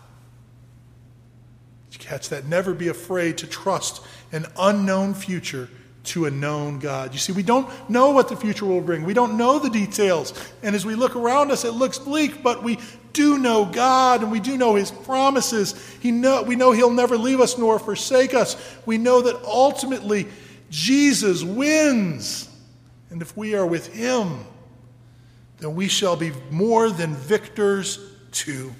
Catch 2.07 2.29
that? 2.29 2.45
Never 2.45 2.73
be 2.73 2.87
afraid 2.87 3.37
to 3.39 3.47
trust 3.47 4.01
an 4.31 4.45
unknown 4.57 5.13
future 5.13 5.67
to 6.05 6.25
a 6.25 6.31
known 6.31 6.79
God. 6.79 7.11
You 7.11 7.19
see, 7.19 7.33
we 7.33 7.43
don't 7.43 7.67
know 7.89 8.11
what 8.11 8.29
the 8.29 8.37
future 8.37 8.65
will 8.65 8.79
bring. 8.79 9.03
We 9.03 9.13
don't 9.13 9.35
know 9.35 9.59
the 9.59 9.69
details. 9.69 10.33
And 10.63 10.73
as 10.73 10.85
we 10.85 10.95
look 10.95 11.17
around 11.17 11.51
us, 11.51 11.65
it 11.65 11.71
looks 11.71 11.99
bleak, 11.99 12.41
but 12.41 12.63
we 12.63 12.79
do 13.11 13.37
know 13.37 13.65
God 13.65 14.23
and 14.23 14.31
we 14.31 14.39
do 14.39 14.57
know 14.57 14.75
His 14.75 14.89
promises. 14.89 15.75
He 15.99 16.11
know, 16.11 16.43
we 16.43 16.55
know 16.55 16.71
He'll 16.71 16.93
never 16.93 17.17
leave 17.17 17.41
us 17.41 17.57
nor 17.57 17.77
forsake 17.77 18.33
us. 18.33 18.55
We 18.85 18.97
know 18.97 19.21
that 19.23 19.43
ultimately 19.43 20.27
Jesus 20.69 21.43
wins. 21.43 22.47
And 23.09 23.21
if 23.21 23.35
we 23.35 23.53
are 23.53 23.65
with 23.65 23.93
Him, 23.93 24.45
then 25.59 25.75
we 25.75 25.89
shall 25.89 26.15
be 26.15 26.31
more 26.51 26.89
than 26.89 27.15
victors 27.15 27.99
too. 28.31 28.73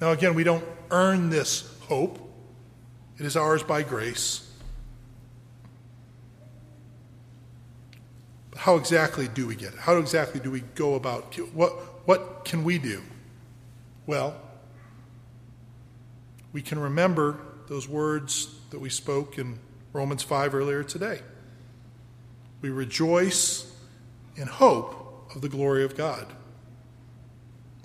Now, 0.00 0.12
again, 0.12 0.32
we 0.34 0.42
don't 0.42 0.64
earn 0.90 1.28
this 1.28 1.68
hope, 1.88 2.18
it 3.18 3.26
is 3.26 3.36
ours 3.36 3.62
by 3.62 3.82
grace. 3.82 4.48
But 8.50 8.60
how 8.60 8.76
exactly 8.76 9.28
do 9.28 9.46
we 9.46 9.54
get 9.54 9.72
it? 9.72 9.78
How 9.80 9.96
exactly 9.96 10.40
do 10.40 10.50
we 10.50 10.60
go 10.60 10.94
about 10.94 11.36
what 11.54 11.72
what 12.06 12.44
can 12.44 12.64
we 12.64 12.78
do? 12.78 13.02
Well, 14.06 14.36
we 16.52 16.60
can 16.60 16.78
remember 16.78 17.38
those 17.68 17.88
words 17.88 18.54
that 18.70 18.80
we 18.80 18.90
spoke 18.90 19.38
in 19.38 19.58
Romans 19.92 20.22
5 20.22 20.54
earlier 20.54 20.82
today. 20.82 21.20
We 22.60 22.70
rejoice 22.70 23.72
in 24.36 24.46
hope 24.48 25.30
of 25.34 25.40
the 25.40 25.48
glory 25.48 25.84
of 25.84 25.96
God. 25.96 26.26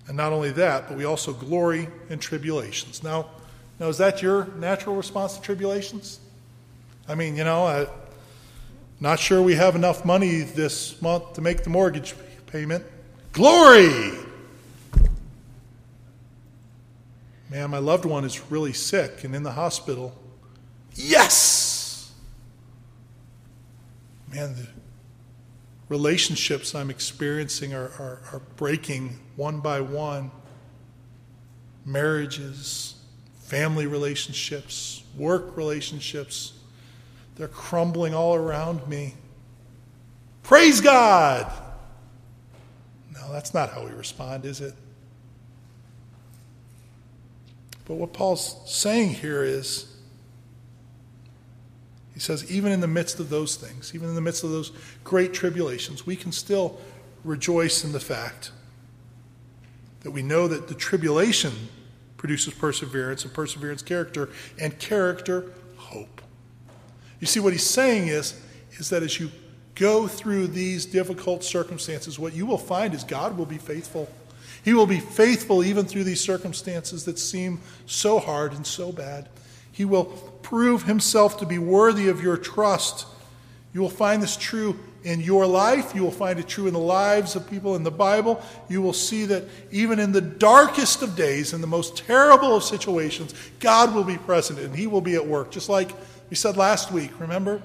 And 0.07 0.15
not 0.15 0.31
only 0.31 0.51
that, 0.51 0.88
but 0.88 0.97
we 0.97 1.05
also 1.05 1.33
glory 1.33 1.89
in 2.10 2.19
tribulations. 2.19 3.03
Now, 3.03 3.29
now 3.80 3.88
is 3.88 3.98
that 4.00 4.22
your 4.22 4.46
natural 4.58 4.96
response 4.96 5.36
to 5.36 5.42
tribulations? 5.42 6.20
I 7.08 7.16
mean, 7.16 7.36
you 7.36 7.44
know, 7.44 7.66
I, 7.66 7.88
not 9.00 9.20
sure 9.20 9.42
we 9.42 9.56
have 9.56 9.76
enough 9.76 10.04
money 10.04 10.42
this 10.42 11.02
month 11.02 11.34
to 11.34 11.42
make 11.42 11.63
the 11.63 11.70
mortgage 11.70 12.16
payment. 12.48 12.84
Glory! 13.32 14.13
Man, 17.50 17.70
my 17.70 17.78
loved 17.78 18.06
one 18.06 18.26
is 18.26 18.52
really 18.52 18.74
sick 18.74 19.24
and 19.24 19.34
in 19.36 19.44
the 19.44 19.52
hospital. 19.52 20.13
Yes! 20.96 22.12
Man, 24.34 24.56
the 24.56 24.68
relationships 25.88 26.76
I'm 26.76 26.90
experiencing 26.90 27.74
are, 27.74 27.92
are, 28.00 28.22
are 28.34 28.42
breaking 28.58 29.20
one 29.38 29.62
by 29.62 29.80
one. 29.80 30.32
Marriages, 31.86 32.96
family 33.47 33.88
relationships, 33.88 35.03
work 35.17 35.57
relationships 35.57 36.53
they're 37.38 37.47
crumbling 37.47 38.15
all 38.15 38.36
around 38.36 38.88
me. 38.88 39.13
Praise 40.43 40.81
God! 40.81 41.51
No, 43.13 43.31
that's 43.31 43.53
not 43.53 43.69
how 43.69 43.86
we 43.86 43.91
respond, 43.91 44.45
is 44.45 44.60
it? 44.60 44.73
But 47.86 47.95
what 47.95 48.12
Paul's 48.12 48.60
saying 48.65 49.12
here 49.12 49.43
is 49.43 49.93
he 52.13 52.19
says, 52.19 52.51
even 52.51 52.71
in 52.71 52.81
the 52.81 52.88
midst 52.88 53.19
of 53.19 53.29
those 53.29 53.55
things, 53.55 53.93
even 53.93 54.10
in 54.10 54.15
the 54.15 54.21
midst 54.21 54.43
of 54.43 54.49
those 54.49 54.71
great 55.03 55.33
tribulations, 55.33 56.07
we 56.07 56.15
can 56.15 56.31
still 56.31 56.79
rejoice 57.23 57.83
in 57.83 57.91
the 57.91 57.99
fact 57.99 58.51
that 60.01 60.10
we 60.10 60.23
know 60.23 60.47
that 60.47 60.67
the 60.67 60.73
tribulation 60.73 61.53
produces 62.17 62.53
perseverance, 62.53 63.23
and 63.23 63.34
perseverance, 63.34 63.82
character, 63.82 64.30
and 64.60 64.77
character, 64.80 65.51
hope. 65.77 66.21
You 67.19 67.27
see, 67.27 67.39
what 67.39 67.53
he's 67.53 67.65
saying 67.65 68.08
is, 68.08 68.39
is 68.73 68.89
that 68.89 69.03
as 69.03 69.19
you 69.19 69.32
go 69.75 70.08
through 70.08 70.47
these 70.47 70.86
difficult 70.86 71.43
circumstances, 71.43 72.19
what 72.19 72.34
you 72.34 72.45
will 72.45 72.58
find 72.58 72.93
is 72.93 73.03
God 73.03 73.38
will 73.38 73.45
be 73.45 73.58
faithful. 73.58 74.10
He 74.63 74.73
will 74.73 74.88
be 74.88 74.99
faithful 74.99 75.63
even 75.63 75.86
through 75.86 76.03
these 76.03 76.21
circumstances 76.21 77.06
that 77.06 77.19
seem 77.19 77.60
so 77.86 78.19
hard 78.19 78.53
and 78.53 78.65
so 78.65 78.91
bad. 78.91 79.30
He 79.71 79.86
will 79.86 80.06
prove 80.41 80.84
himself 80.84 81.38
to 81.39 81.45
be 81.45 81.60
worthy 81.60 82.08
of 82.08 82.21
your 82.21 82.38
trust. 82.38 83.06
You 83.78 83.82
will 83.84 83.90
find 83.92 84.24
this 84.24 84.36
true 84.36 84.80
in 85.04 85.22
your 85.22 85.46
life. 85.46 85.94
You 85.94 86.02
will 86.02 86.10
find 86.10 86.40
it 86.40 86.48
true 86.48 86.66
in 86.66 86.74
the 86.74 86.80
lives 86.80 87.36
of 87.36 87.48
people 87.48 87.76
in 87.76 87.84
the 87.84 87.92
Bible. 87.92 88.42
You 88.70 88.82
will 88.82 88.92
see 88.92 89.26
that 89.26 89.44
even 89.70 90.00
in 90.00 90.12
the 90.12 90.20
darkest 90.20 91.04
of 91.04 91.16
days, 91.16 91.54
in 91.54 91.62
the 91.62 91.68
most 91.68 91.96
terrible 91.96 92.56
of 92.56 92.63
situations, 92.63 93.36
God 93.60 93.94
will 93.94 94.04
be 94.04 94.18
present 94.18 94.58
and 94.58 94.76
He 94.76 94.88
will 94.88 95.02
be 95.02 95.13
at 95.13 95.28
work, 95.28 95.52
just 95.52 95.70
like 95.70 95.92
we 96.32 96.36
said 96.36 96.58
last 96.58 96.92
week, 96.92 97.20
remember? 97.20 97.62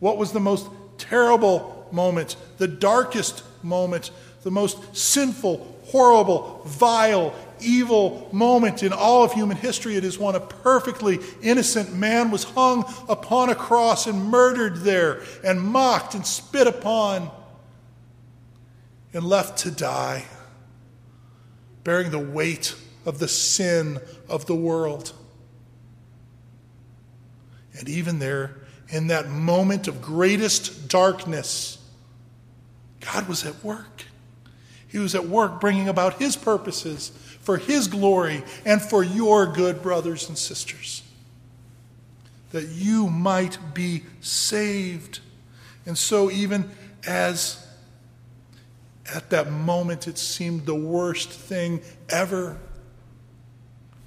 What 0.00 0.16
was 0.16 0.32
the 0.32 0.40
most 0.40 0.70
terrible 0.96 1.86
moment, 1.92 2.36
the 2.56 2.66
darkest 2.66 3.44
moment, 3.62 4.10
the 4.44 4.50
most 4.50 4.96
sinful, 4.96 5.80
horrible, 5.84 6.62
vile, 6.64 7.34
evil 7.62 8.28
moment 8.32 8.82
in 8.82 8.92
all 8.92 9.24
of 9.24 9.32
human 9.32 9.56
history? 9.56 9.96
It 9.96 10.04
is 10.04 10.18
when 10.18 10.34
a 10.34 10.40
perfectly 10.40 11.18
innocent 11.42 11.94
man 11.94 12.30
was 12.30 12.44
hung 12.44 12.84
upon 13.08 13.50
a 13.50 13.54
cross 13.54 14.06
and 14.06 14.26
murdered 14.26 14.78
there, 14.78 15.22
and 15.44 15.60
mocked 15.60 16.14
and 16.14 16.26
spit 16.26 16.66
upon, 16.66 17.30
and 19.12 19.24
left 19.24 19.58
to 19.58 19.70
die, 19.70 20.24
bearing 21.84 22.10
the 22.10 22.18
weight 22.18 22.74
of 23.04 23.18
the 23.18 23.28
sin 23.28 23.98
of 24.28 24.46
the 24.46 24.54
world. 24.54 25.12
And 27.78 27.88
even 27.88 28.18
there, 28.18 28.56
in 28.88 29.06
that 29.08 29.28
moment 29.28 29.88
of 29.88 30.02
greatest 30.02 30.88
darkness, 30.88 31.78
God 33.00 33.28
was 33.28 33.44
at 33.44 33.64
work. 33.64 34.04
He 34.86 34.98
was 34.98 35.14
at 35.14 35.26
work 35.26 35.60
bringing 35.60 35.88
about 35.88 36.20
His 36.20 36.36
purposes 36.36 37.12
for 37.42 37.58
His 37.58 37.88
glory 37.88 38.42
and 38.64 38.80
for 38.80 39.02
your 39.02 39.46
good 39.46 39.82
brothers 39.82 40.28
and 40.28 40.38
sisters. 40.38 41.02
That 42.52 42.68
you 42.68 43.08
might 43.08 43.58
be 43.74 44.04
saved. 44.20 45.20
And 45.84 45.98
so, 45.98 46.30
even 46.30 46.70
as 47.06 47.66
at 49.12 49.30
that 49.30 49.50
moment 49.50 50.06
it 50.06 50.16
seemed 50.16 50.64
the 50.66 50.74
worst 50.74 51.30
thing 51.30 51.82
ever, 52.08 52.58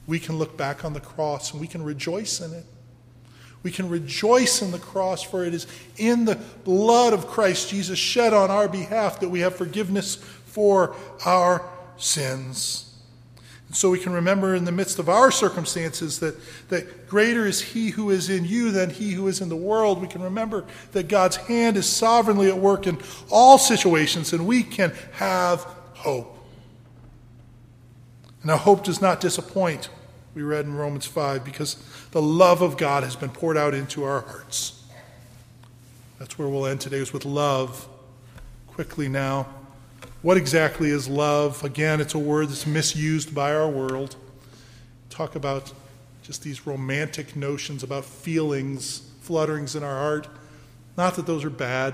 we 0.07 0.19
can 0.19 0.37
look 0.37 0.55
back 0.57 0.85
on 0.85 0.93
the 0.93 0.99
cross 0.99 1.51
and 1.51 1.59
we 1.59 1.67
can 1.67 1.83
rejoice 1.83 2.39
in 2.39 2.53
it. 2.53 2.65
We 3.63 3.71
can 3.71 3.89
rejoice 3.89 4.61
in 4.61 4.69
the 4.69 4.77
cross, 4.77 5.23
for 5.23 5.43
it 5.43 5.55
is 5.55 5.65
in 5.97 6.25
the 6.25 6.35
blood 6.63 7.13
of 7.13 7.25
Christ 7.25 7.69
Jesus 7.69 7.97
shed 7.97 8.31
on 8.31 8.51
our 8.51 8.67
behalf 8.67 9.19
that 9.21 9.29
we 9.29 9.39
have 9.39 9.55
forgiveness 9.55 10.15
for 10.45 10.95
our 11.25 11.67
sins. 11.97 12.94
So 13.75 13.89
we 13.89 13.99
can 13.99 14.13
remember 14.13 14.55
in 14.55 14.63
the 14.63 14.71
midst 14.71 14.99
of 14.99 15.09
our 15.09 15.31
circumstances 15.31 16.19
that, 16.19 16.35
that 16.69 17.09
greater 17.09 17.45
is 17.45 17.61
He 17.61 17.89
who 17.89 18.09
is 18.09 18.29
in 18.29 18.45
you 18.45 18.71
than 18.71 18.89
He 18.89 19.11
who 19.11 19.27
is 19.27 19.41
in 19.41 19.49
the 19.49 19.55
world. 19.57 20.01
We 20.01 20.07
can 20.07 20.21
remember 20.21 20.63
that 20.93 21.09
God's 21.09 21.35
hand 21.35 21.75
is 21.75 21.87
sovereignly 21.87 22.47
at 22.47 22.57
work 22.57 22.87
in 22.87 22.97
all 23.29 23.57
situations, 23.57 24.31
and 24.31 24.47
we 24.47 24.63
can 24.63 24.93
have 25.15 25.59
hope. 25.93 26.39
Now, 28.45 28.55
hope 28.55 28.85
does 28.85 29.01
not 29.01 29.19
disappoint, 29.19 29.89
we 30.35 30.41
read 30.41 30.63
in 30.63 30.75
Romans 30.75 31.05
5, 31.05 31.43
because 31.43 31.75
the 32.11 32.21
love 32.21 32.61
of 32.61 32.77
God 32.77 33.03
has 33.03 33.17
been 33.17 33.29
poured 33.29 33.57
out 33.57 33.73
into 33.73 34.05
our 34.05 34.21
hearts. 34.21 34.85
That's 36.17 36.39
where 36.39 36.47
we'll 36.47 36.65
end 36.65 36.79
today, 36.79 36.99
is 36.99 37.11
with 37.11 37.25
love. 37.25 37.89
Quickly 38.67 39.09
now, 39.09 39.47
what 40.25 40.37
exactly 40.37 40.89
is 40.89 41.07
love? 41.07 41.63
Again, 41.63 42.01
it's 42.01 42.15
a 42.15 42.17
word 42.17 42.49
that's 42.49 42.65
misused 42.65 43.35
by 43.35 43.53
our 43.53 43.69
world. 43.69 44.15
Talk 45.11 45.35
about 45.35 45.71
just 46.23 46.41
these 46.41 46.65
romantic 46.65 47.35
notions 47.35 47.83
about 47.83 48.05
feelings, 48.05 49.07
flutterings 49.21 49.75
in 49.75 49.83
our 49.83 49.95
heart. 49.95 50.27
Not 50.97 51.13
that 51.17 51.27
those 51.27 51.45
are 51.45 51.51
bad, 51.51 51.93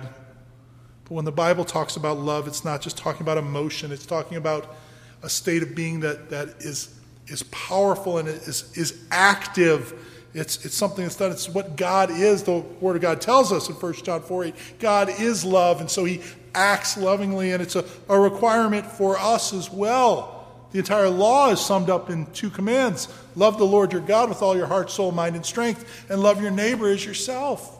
but 1.03 1.11
when 1.13 1.25
the 1.25 1.31
Bible 1.33 1.65
talks 1.65 1.97
about 1.97 2.19
love, 2.19 2.47
it's 2.47 2.63
not 2.63 2.81
just 2.81 2.97
talking 2.97 3.21
about 3.21 3.37
emotion, 3.37 3.91
it's 3.91 4.05
talking 4.05 4.37
about 4.37 4.77
a 5.23 5.29
state 5.29 5.61
of 5.61 5.75
being 5.75 5.99
that, 5.99 6.29
that 6.29 6.47
is, 6.59 6.97
is 7.27 7.43
powerful 7.43 8.17
and 8.17 8.29
is, 8.29 8.71
is 8.77 9.03
active. 9.11 9.93
It's, 10.33 10.63
it's 10.63 10.75
something 10.75 11.03
that's 11.03 11.17
done. 11.17 11.31
It's 11.33 11.49
what 11.49 11.75
God 11.75 12.09
is. 12.09 12.43
The 12.43 12.59
Word 12.79 12.95
of 12.95 13.01
God 13.01 13.19
tells 13.19 13.51
us 13.51 13.67
in 13.67 13.75
1 13.75 13.93
John 13.95 14.21
4 14.21 14.45
8. 14.45 14.55
God 14.79 15.09
is 15.09 15.43
love, 15.43 15.81
and 15.81 15.91
so 15.91 16.05
He 16.05 16.21
acts 16.53 16.97
lovingly, 16.97 17.51
and 17.51 17.61
it's 17.61 17.75
a, 17.75 17.85
a 18.09 18.19
requirement 18.19 18.85
for 18.85 19.17
us 19.17 19.53
as 19.53 19.69
well. 19.69 20.37
The 20.71 20.79
entire 20.79 21.09
law 21.09 21.49
is 21.49 21.59
summed 21.59 21.89
up 21.89 22.09
in 22.09 22.25
two 22.27 22.49
commands 22.49 23.07
love 23.35 23.57
the 23.57 23.65
Lord 23.65 23.91
your 23.91 24.01
God 24.01 24.29
with 24.29 24.41
all 24.41 24.55
your 24.55 24.67
heart, 24.67 24.89
soul, 24.89 25.11
mind, 25.11 25.35
and 25.35 25.45
strength, 25.45 26.05
and 26.09 26.21
love 26.21 26.41
your 26.41 26.51
neighbor 26.51 26.89
as 26.89 27.05
yourself. 27.05 27.79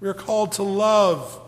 We 0.00 0.08
are 0.08 0.14
called 0.14 0.52
to 0.52 0.62
love. 0.62 1.40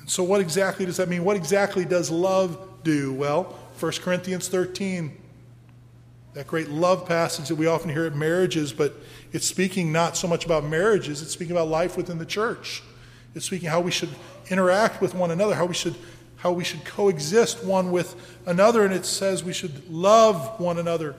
And 0.00 0.10
so, 0.10 0.22
what 0.22 0.40
exactly 0.40 0.86
does 0.86 0.96
that 0.96 1.08
mean? 1.08 1.24
What 1.24 1.36
exactly 1.36 1.84
does 1.84 2.10
love 2.10 2.82
do? 2.82 3.12
Well, 3.12 3.56
1 3.78 3.92
Corinthians 4.00 4.48
13, 4.48 5.16
that 6.34 6.46
great 6.46 6.68
love 6.68 7.06
passage 7.06 7.48
that 7.48 7.56
we 7.56 7.66
often 7.66 7.90
hear 7.90 8.06
at 8.06 8.14
marriages, 8.14 8.72
but 8.72 8.94
it's 9.32 9.46
speaking 9.46 9.92
not 9.92 10.16
so 10.16 10.26
much 10.26 10.44
about 10.44 10.64
marriages, 10.64 11.22
it's 11.22 11.32
speaking 11.32 11.52
about 11.52 11.68
life 11.68 11.96
within 11.96 12.18
the 12.18 12.26
church. 12.26 12.82
Speaking 13.40 13.68
how 13.68 13.80
we 13.80 13.90
should 13.90 14.10
interact 14.50 15.00
with 15.00 15.14
one 15.14 15.30
another, 15.30 15.54
how 15.54 15.66
we 15.66 15.74
should 15.74 15.94
how 16.36 16.52
we 16.52 16.62
should 16.62 16.84
coexist 16.84 17.64
one 17.64 17.90
with 17.90 18.14
another, 18.46 18.84
and 18.84 18.94
it 18.94 19.04
says 19.04 19.42
we 19.42 19.52
should 19.52 19.90
love 19.90 20.60
one 20.60 20.78
another 20.78 21.16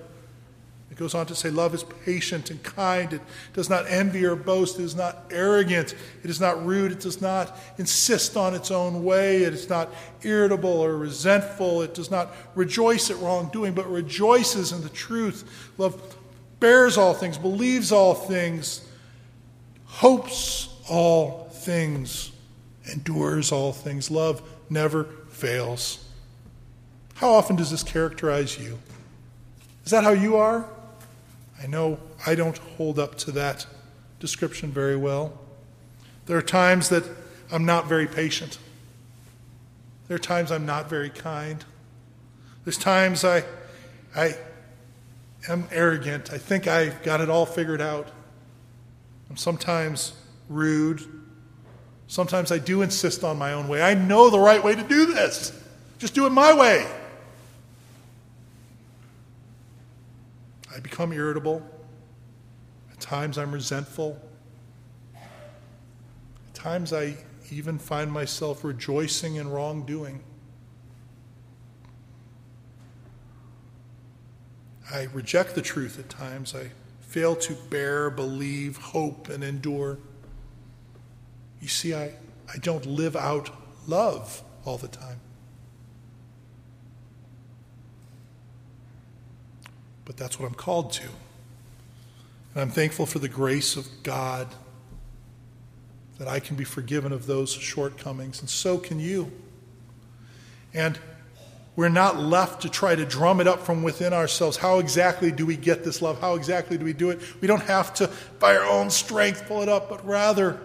It 0.92 0.98
goes 0.98 1.14
on 1.14 1.26
to 1.28 1.36
say, 1.36 1.50
Love 1.50 1.74
is 1.76 1.84
patient 1.84 2.50
and 2.50 2.62
kind. 2.64 3.14
It 3.14 3.22
does 3.54 3.70
not 3.70 3.86
envy 3.88 4.26
or 4.26 4.36
boast. 4.36 4.80
It 4.80 4.84
is 4.84 4.96
not 4.96 5.26
arrogant. 5.30 5.94
It 6.24 6.30
is 6.30 6.42
not 6.42 6.66
rude. 6.66 6.92
It 6.92 7.00
does 7.00 7.22
not 7.22 7.58
insist 7.78 8.36
on 8.36 8.56
its 8.56 8.72
own 8.72 9.04
way. 9.04 9.44
It 9.44 9.54
is 9.54 9.70
not 9.70 9.94
irritable 10.24 10.70
or 10.70 10.98
resentful. 10.98 11.84
It 11.84 11.94
does 11.94 12.10
not 12.10 12.34
rejoice 12.56 13.12
at 13.12 13.18
wrongdoing, 13.18 13.74
but 13.74 13.90
rejoices 13.92 14.72
in 14.72 14.82
the 14.82 14.90
truth. 14.90 15.72
Love 15.78 16.18
bears 16.60 16.98
all 16.98 17.14
things, 17.14 17.38
believes 17.38 17.92
all 17.92 18.16
things, 18.16 18.88
hopes 19.86 20.70
all 20.90 21.49
things, 21.70 22.32
endures 22.92 23.52
all 23.52 23.72
things. 23.72 24.10
Love 24.10 24.42
never 24.72 25.04
fails. 25.30 26.04
How 27.14 27.30
often 27.30 27.56
does 27.56 27.70
this 27.70 27.84
characterize 27.84 28.58
you? 28.58 28.80
Is 29.86 29.92
that 29.92 30.04
how 30.04 30.14
you 30.14 30.36
are? 30.36 30.68
I 31.62 31.68
know 31.68 32.00
I 32.26 32.34
don't 32.34 32.58
hold 32.58 32.98
up 32.98 33.20
to 33.20 33.32
that 33.34 33.68
description 34.20 34.72
very 34.72 34.96
well. 34.96 35.40
There 36.26 36.36
are 36.38 36.42
times 36.42 36.90
that 36.90 37.04
I'm 37.52 37.66
not 37.66 37.86
very 37.86 38.08
patient. 38.08 38.58
There 40.08 40.16
are 40.16 40.20
times 40.20 40.52
I'm 40.52 40.66
not 40.66 40.90
very 40.90 41.12
kind. 41.12 41.64
There's 42.64 42.80
times 42.80 43.24
I, 43.24 43.44
I 44.16 44.34
am 45.48 45.68
arrogant. 45.72 46.34
I 46.34 46.40
think 46.40 46.66
I've 46.66 47.04
got 47.04 47.22
it 47.22 47.30
all 47.30 47.46
figured 47.46 47.80
out. 47.80 48.08
I'm 49.30 49.38
sometimes 49.38 50.14
rude. 50.50 51.19
Sometimes 52.10 52.52
I 52.52 52.58
do 52.58 52.82
insist 52.82 53.24
on 53.24 53.38
my 53.38 53.54
own 53.54 53.68
way. 53.68 53.84
I 53.84 53.94
know 53.94 54.32
the 54.32 54.40
right 54.40 54.64
way 54.64 54.74
to 54.74 54.82
do 54.82 55.06
this. 55.06 55.54
Just 56.00 56.16
do 56.16 56.26
it 56.26 56.32
my 56.32 56.52
way. 56.56 56.88
I 60.76 60.80
become 60.80 61.14
irritable. 61.14 61.62
At 62.92 63.00
times 63.00 63.38
I'm 63.38 63.52
resentful. 63.52 64.20
At 65.16 66.56
times 66.56 66.94
I 66.94 67.16
even 67.52 67.78
find 67.78 68.12
myself 68.12 68.64
rejoicing 68.64 69.36
in 69.36 69.48
wrongdoing. 69.48 70.24
I 74.92 75.04
reject 75.14 75.54
the 75.54 75.62
truth 75.62 76.00
at 76.00 76.10
times. 76.10 76.56
I 76.56 76.72
fail 77.02 77.36
to 77.36 77.54
bear, 77.70 78.10
believe, 78.10 78.78
hope, 78.78 79.30
and 79.30 79.44
endure. 79.44 80.00
You 81.62 81.68
see, 81.68 81.94
I, 81.94 82.14
I 82.54 82.58
don't 82.62 82.86
live 82.86 83.16
out 83.16 83.50
love 83.88 84.44
all 84.66 84.78
the 84.78 84.88
time. 84.88 85.20
but 90.10 90.18
that's 90.18 90.40
what 90.40 90.48
I'm 90.48 90.56
called 90.56 90.92
to. 90.94 91.04
And 91.04 92.64
I'm 92.64 92.72
thankful 92.72 93.06
for 93.06 93.20
the 93.20 93.30
grace 93.30 93.76
of 93.78 93.88
God 94.02 94.48
that 96.18 96.28
I 96.28 96.40
can 96.40 96.56
be 96.56 96.64
forgiven 96.64 97.12
of 97.12 97.28
those 97.28 97.52
shortcomings, 97.52 98.40
and 98.40 98.50
so 98.50 98.80
can 98.80 99.00
you. 99.00 99.32
And 100.74 100.98
we're 101.76 101.90
not 101.90 102.18
left 102.18 102.64
to 102.64 102.70
try 102.70 102.96
to 102.96 103.06
drum 103.06 103.40
it 103.40 103.46
up 103.46 103.60
from 103.60 103.84
within 103.84 104.12
ourselves. 104.12 104.58
How 104.58 104.80
exactly 104.80 105.32
do 105.32 105.46
we 105.46 105.56
get 105.56 105.84
this 105.84 106.02
love? 106.02 106.20
How 106.20 106.34
exactly 106.34 106.80
do 106.80 106.86
we 106.86 106.94
do 106.94 107.12
it? 107.12 107.22
We 107.40 107.48
don't 107.48 107.62
have 107.62 107.94
to, 107.94 108.10
by 108.40 108.58
our 108.58 108.66
own 108.66 108.90
strength, 108.90 109.46
pull 109.48 109.62
it 109.62 109.70
up, 109.70 109.90
but 109.90 110.04
rather 110.08 110.60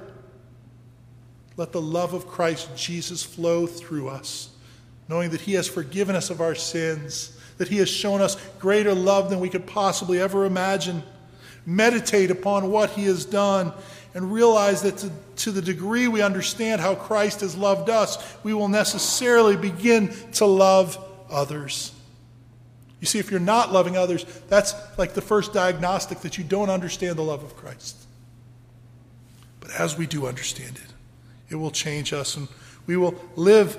let 1.56 1.72
the 1.72 1.80
love 1.80 2.14
of 2.14 2.26
Christ 2.26 2.76
Jesus 2.76 3.22
flow 3.22 3.66
through 3.66 4.08
us, 4.08 4.50
knowing 5.08 5.30
that 5.30 5.42
He 5.42 5.54
has 5.54 5.68
forgiven 5.68 6.16
us 6.16 6.30
of 6.30 6.40
our 6.40 6.54
sins 6.54 7.34
that 7.58 7.68
He 7.68 7.78
has 7.78 7.88
shown 7.88 8.20
us 8.20 8.36
greater 8.58 8.94
love 8.94 9.30
than 9.30 9.40
we 9.40 9.48
could 9.48 9.66
possibly 9.66 10.20
ever 10.20 10.44
imagine. 10.44 11.02
Meditate 11.66 12.30
upon 12.30 12.70
what 12.70 12.90
He 12.90 13.04
has 13.04 13.24
done 13.24 13.72
and 14.14 14.32
realize 14.32 14.82
that 14.82 14.98
to, 14.98 15.10
to, 15.36 15.50
the 15.50 15.62
degree 15.62 16.06
we 16.06 16.22
understand 16.22 16.80
how 16.80 16.94
Christ 16.94 17.40
has 17.40 17.56
loved 17.56 17.90
us, 17.90 18.18
we 18.44 18.54
will 18.54 18.68
necessarily 18.68 19.56
begin 19.56 20.14
to 20.32 20.46
love 20.46 20.98
others. 21.30 21.92
You 23.00 23.06
see, 23.06 23.18
if 23.18 23.30
you're 23.30 23.40
not 23.40 23.72
loving 23.72 23.96
others, 23.96 24.24
that's 24.48 24.72
like 24.96 25.14
the 25.14 25.20
first 25.20 25.52
diagnostic 25.52 26.20
that 26.20 26.38
you 26.38 26.44
don't 26.44 26.70
understand 26.70 27.16
the 27.16 27.22
love 27.22 27.42
of 27.42 27.56
Christ. 27.56 27.96
But 29.60 29.72
as 29.72 29.98
we 29.98 30.06
do 30.06 30.26
understand 30.26 30.76
it, 30.76 30.93
it 31.48 31.57
will 31.57 31.70
change 31.70 32.12
us 32.12 32.37
and 32.37 32.48
we 32.87 32.96
will 32.96 33.14
live 33.37 33.78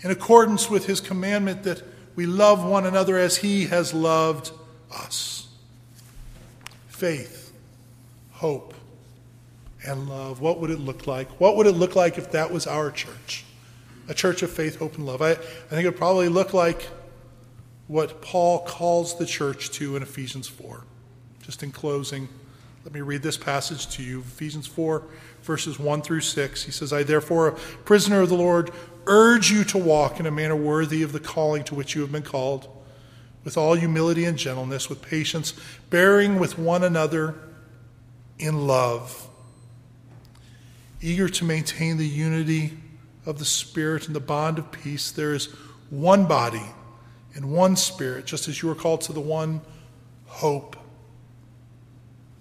in 0.00 0.10
accordance 0.10 0.68
with 0.68 0.86
His 0.86 1.00
commandment 1.00 1.62
that 1.64 1.82
we 2.14 2.26
love 2.26 2.64
one 2.64 2.86
another 2.86 3.16
as 3.16 3.38
He 3.38 3.66
has 3.66 3.94
loved 3.94 4.50
us. 4.90 5.48
Faith, 6.88 7.52
hope, 8.32 8.74
and 9.86 10.08
love. 10.08 10.40
What 10.40 10.60
would 10.60 10.70
it 10.70 10.80
look 10.80 11.06
like? 11.06 11.28
What 11.40 11.56
would 11.56 11.66
it 11.66 11.72
look 11.72 11.94
like 11.94 12.18
if 12.18 12.32
that 12.32 12.50
was 12.50 12.66
our 12.66 12.90
church? 12.90 13.44
A 14.08 14.14
church 14.14 14.42
of 14.42 14.50
faith, 14.50 14.78
hope, 14.78 14.96
and 14.96 15.06
love. 15.06 15.22
I, 15.22 15.32
I 15.32 15.34
think 15.34 15.82
it 15.82 15.86
would 15.86 15.96
probably 15.96 16.28
look 16.28 16.54
like 16.54 16.88
what 17.86 18.20
Paul 18.22 18.60
calls 18.64 19.18
the 19.18 19.26
church 19.26 19.70
to 19.72 19.96
in 19.96 20.02
Ephesians 20.02 20.48
4. 20.48 20.84
Just 21.42 21.62
in 21.62 21.70
closing, 21.70 22.28
let 22.86 22.94
me 22.94 23.00
read 23.00 23.20
this 23.20 23.36
passage 23.36 23.88
to 23.88 24.00
you 24.00 24.20
Ephesians 24.20 24.68
4, 24.68 25.02
verses 25.42 25.76
1 25.76 26.02
through 26.02 26.20
6. 26.20 26.62
He 26.62 26.70
says, 26.70 26.92
I 26.92 27.02
therefore, 27.02 27.48
a 27.48 27.52
prisoner 27.84 28.20
of 28.20 28.28
the 28.28 28.36
Lord, 28.36 28.70
urge 29.06 29.50
you 29.50 29.64
to 29.64 29.76
walk 29.76 30.20
in 30.20 30.26
a 30.26 30.30
manner 30.30 30.54
worthy 30.54 31.02
of 31.02 31.10
the 31.10 31.18
calling 31.18 31.64
to 31.64 31.74
which 31.74 31.96
you 31.96 32.02
have 32.02 32.12
been 32.12 32.22
called, 32.22 32.68
with 33.42 33.56
all 33.56 33.74
humility 33.74 34.24
and 34.24 34.38
gentleness, 34.38 34.88
with 34.88 35.02
patience, 35.02 35.52
bearing 35.90 36.38
with 36.38 36.60
one 36.60 36.84
another 36.84 37.34
in 38.38 38.68
love, 38.68 39.30
eager 41.00 41.28
to 41.28 41.44
maintain 41.44 41.96
the 41.96 42.06
unity 42.06 42.78
of 43.26 43.40
the 43.40 43.44
Spirit 43.44 44.06
and 44.06 44.14
the 44.14 44.20
bond 44.20 44.60
of 44.60 44.70
peace. 44.70 45.10
There 45.10 45.34
is 45.34 45.46
one 45.90 46.26
body 46.26 46.66
and 47.34 47.50
one 47.50 47.74
Spirit, 47.74 48.26
just 48.26 48.46
as 48.46 48.62
you 48.62 48.70
are 48.70 48.76
called 48.76 49.00
to 49.00 49.12
the 49.12 49.18
one 49.18 49.60
hope 50.26 50.76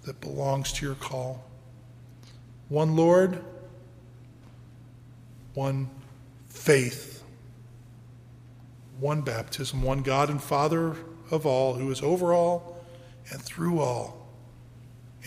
that 0.05 0.21
belongs 0.21 0.71
to 0.73 0.85
your 0.85 0.95
call. 0.95 1.43
One 2.69 2.95
Lord, 2.95 3.43
one 5.53 5.89
faith, 6.47 7.23
one 8.99 9.21
baptism, 9.21 9.81
one 9.81 10.01
God 10.01 10.29
and 10.29 10.41
Father 10.41 10.95
of 11.31 11.45
all, 11.45 11.73
who 11.73 11.91
is 11.91 12.01
over 12.01 12.33
all 12.33 12.83
and 13.31 13.41
through 13.41 13.79
all 13.79 14.27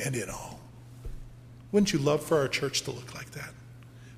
and 0.05 0.15
in 0.15 0.31
all. 0.31 0.59
Wouldn't 1.73 1.93
you 1.93 1.99
love 1.99 2.23
for 2.23 2.39
our 2.39 2.49
church 2.49 2.83
to 2.83 2.91
look 2.91 3.15
like 3.15 3.33
that? 3.33 3.51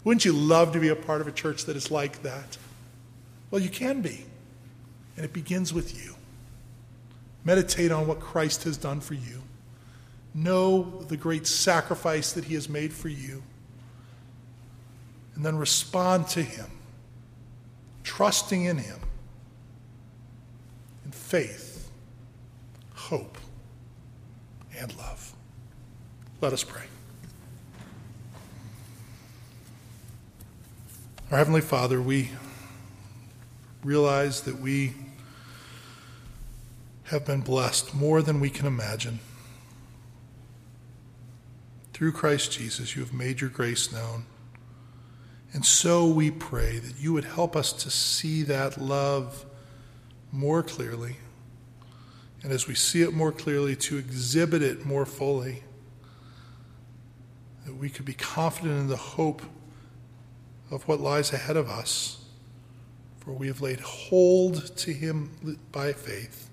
Wouldn't 0.04 0.24
you 0.24 0.32
love 0.32 0.72
to 0.72 0.80
be 0.80 0.88
a 0.88 0.96
part 0.96 1.20
of 1.20 1.26
a 1.26 1.32
church 1.32 1.64
that 1.64 1.76
is 1.76 1.90
like 1.90 2.22
that? 2.22 2.56
Well, 3.50 3.60
you 3.60 3.68
can 3.68 4.00
be, 4.00 4.24
and 5.16 5.24
it 5.24 5.32
begins 5.32 5.74
with 5.74 5.96
you. 5.96 6.14
Meditate 7.44 7.90
on 7.90 8.06
what 8.06 8.20
Christ 8.20 8.64
has 8.64 8.76
done 8.76 9.00
for 9.00 9.14
you. 9.14 9.42
Know 10.32 11.02
the 11.08 11.16
great 11.16 11.46
sacrifice 11.46 12.32
that 12.32 12.44
he 12.44 12.54
has 12.54 12.68
made 12.68 12.92
for 12.92 13.08
you. 13.08 13.42
And 15.34 15.44
then 15.44 15.56
respond 15.56 16.28
to 16.28 16.42
him, 16.42 16.66
trusting 18.04 18.64
in 18.64 18.78
him, 18.78 18.98
in 21.04 21.12
faith, 21.12 21.90
hope, 22.94 23.38
and 24.78 24.96
love. 24.96 25.34
Let 26.40 26.52
us 26.52 26.62
pray. 26.62 26.84
Our 31.30 31.38
Heavenly 31.38 31.60
Father, 31.60 32.02
we 32.02 32.30
realize 33.84 34.42
that 34.42 34.58
we 34.60 34.94
have 37.04 37.24
been 37.24 37.40
blessed 37.40 37.94
more 37.94 38.20
than 38.20 38.40
we 38.40 38.50
can 38.50 38.66
imagine. 38.66 39.20
Through 42.00 42.12
Christ 42.12 42.52
Jesus, 42.52 42.96
you 42.96 43.02
have 43.02 43.12
made 43.12 43.42
your 43.42 43.50
grace 43.50 43.92
known. 43.92 44.24
And 45.52 45.66
so 45.66 46.06
we 46.06 46.30
pray 46.30 46.78
that 46.78 46.98
you 46.98 47.12
would 47.12 47.26
help 47.26 47.54
us 47.54 47.74
to 47.74 47.90
see 47.90 48.42
that 48.44 48.80
love 48.80 49.44
more 50.32 50.62
clearly. 50.62 51.18
And 52.42 52.52
as 52.52 52.66
we 52.66 52.74
see 52.74 53.02
it 53.02 53.12
more 53.12 53.32
clearly, 53.32 53.76
to 53.76 53.98
exhibit 53.98 54.62
it 54.62 54.86
more 54.86 55.04
fully. 55.04 55.62
That 57.66 57.74
we 57.74 57.90
could 57.90 58.06
be 58.06 58.14
confident 58.14 58.80
in 58.80 58.86
the 58.86 58.96
hope 58.96 59.42
of 60.70 60.88
what 60.88 61.00
lies 61.00 61.34
ahead 61.34 61.58
of 61.58 61.68
us. 61.68 62.24
For 63.18 63.32
we 63.32 63.46
have 63.48 63.60
laid 63.60 63.80
hold 63.80 64.74
to 64.74 64.90
him 64.94 65.58
by 65.70 65.92
faith. 65.92 66.49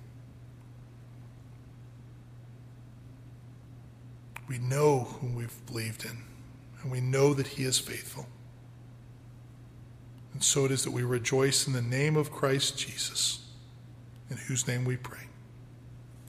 We 4.47 4.57
know 4.59 4.99
whom 5.19 5.35
we've 5.35 5.65
believed 5.65 6.05
in, 6.05 6.23
and 6.81 6.91
we 6.91 7.01
know 7.01 7.33
that 7.33 7.47
he 7.47 7.63
is 7.63 7.79
faithful. 7.79 8.27
And 10.33 10.43
so 10.43 10.65
it 10.65 10.71
is 10.71 10.83
that 10.83 10.91
we 10.91 11.03
rejoice 11.03 11.67
in 11.67 11.73
the 11.73 11.81
name 11.81 12.15
of 12.15 12.31
Christ 12.31 12.77
Jesus, 12.77 13.45
in 14.29 14.37
whose 14.37 14.67
name 14.67 14.85
we 14.85 14.95
pray. 14.95 15.26